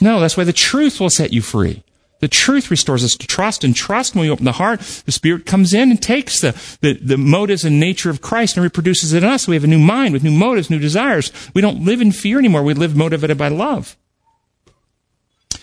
[0.00, 1.82] No, that's why the truth will set you free.
[2.20, 5.44] The truth restores us to trust, and trust, when we open the heart, the Spirit
[5.44, 9.24] comes in and takes the, the, the, motives and nature of Christ and reproduces it
[9.24, 9.48] in us.
[9.48, 11.32] We have a new mind with new motives, new desires.
[11.52, 12.62] We don't live in fear anymore.
[12.62, 13.96] We live motivated by love.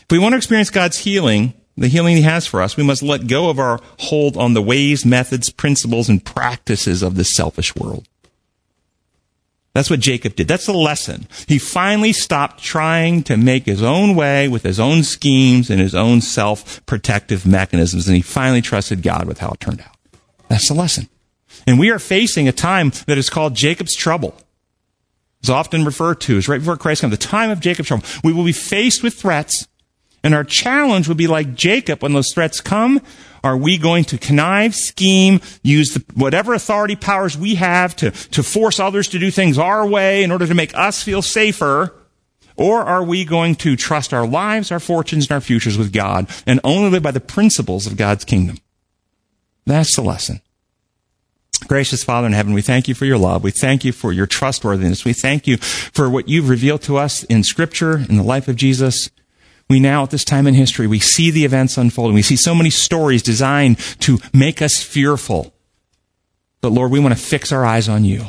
[0.10, 3.04] If we want to experience God's healing, the healing He has for us, we must
[3.04, 7.76] let go of our hold on the ways, methods, principles, and practices of this selfish
[7.76, 8.08] world.
[9.76, 10.48] That's what Jacob did.
[10.48, 11.28] That's the lesson.
[11.48, 15.94] He finally stopped trying to make his own way with his own schemes and his
[15.94, 19.96] own self-protective mechanisms, and he finally trusted God with how it turned out.
[20.48, 21.08] That's the lesson.
[21.68, 24.36] And we are facing a time that is called Jacob's trouble.
[25.42, 28.06] It's often referred to as right before Christ comes, the time of Jacob's trouble.
[28.24, 29.68] We will be faced with threats,
[30.24, 33.02] and our challenge would be like Jacob when those threats come.
[33.44, 38.44] Are we going to connive, scheme, use the, whatever authority powers we have to, to
[38.44, 41.94] force others to do things our way in order to make us feel safer?
[42.58, 46.30] Or are we going to trust our lives, our fortunes, and our futures with God
[46.46, 48.58] and only live by the principles of God's kingdom?
[49.66, 50.42] That's the lesson.
[51.68, 53.44] Gracious Father in heaven, we thank you for your love.
[53.44, 55.06] We thank you for your trustworthiness.
[55.06, 58.58] We thank you for what you've revealed to us in scripture, in the life of
[58.58, 59.10] Jesus
[59.70, 62.16] we now, at this time in history, we see the events unfolding.
[62.16, 65.54] We see so many stories designed to make us fearful.
[66.60, 68.26] But Lord, we want to fix our eyes on you,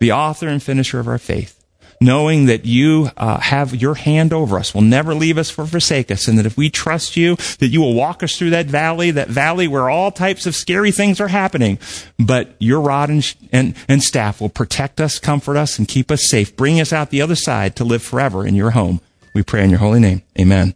[0.00, 1.64] the author and finisher of our faith,
[2.00, 6.10] knowing that you uh, have your hand over us, will never leave us or forsake
[6.10, 9.12] us, and that if we trust you, that you will walk us through that valley,
[9.12, 11.78] that valley where all types of scary things are happening,
[12.18, 16.24] but your rod and, and, and staff will protect us, comfort us, and keep us
[16.24, 19.00] safe, bring us out the other side to live forever in your home.
[19.36, 20.22] We pray in your holy name.
[20.40, 20.74] Amen.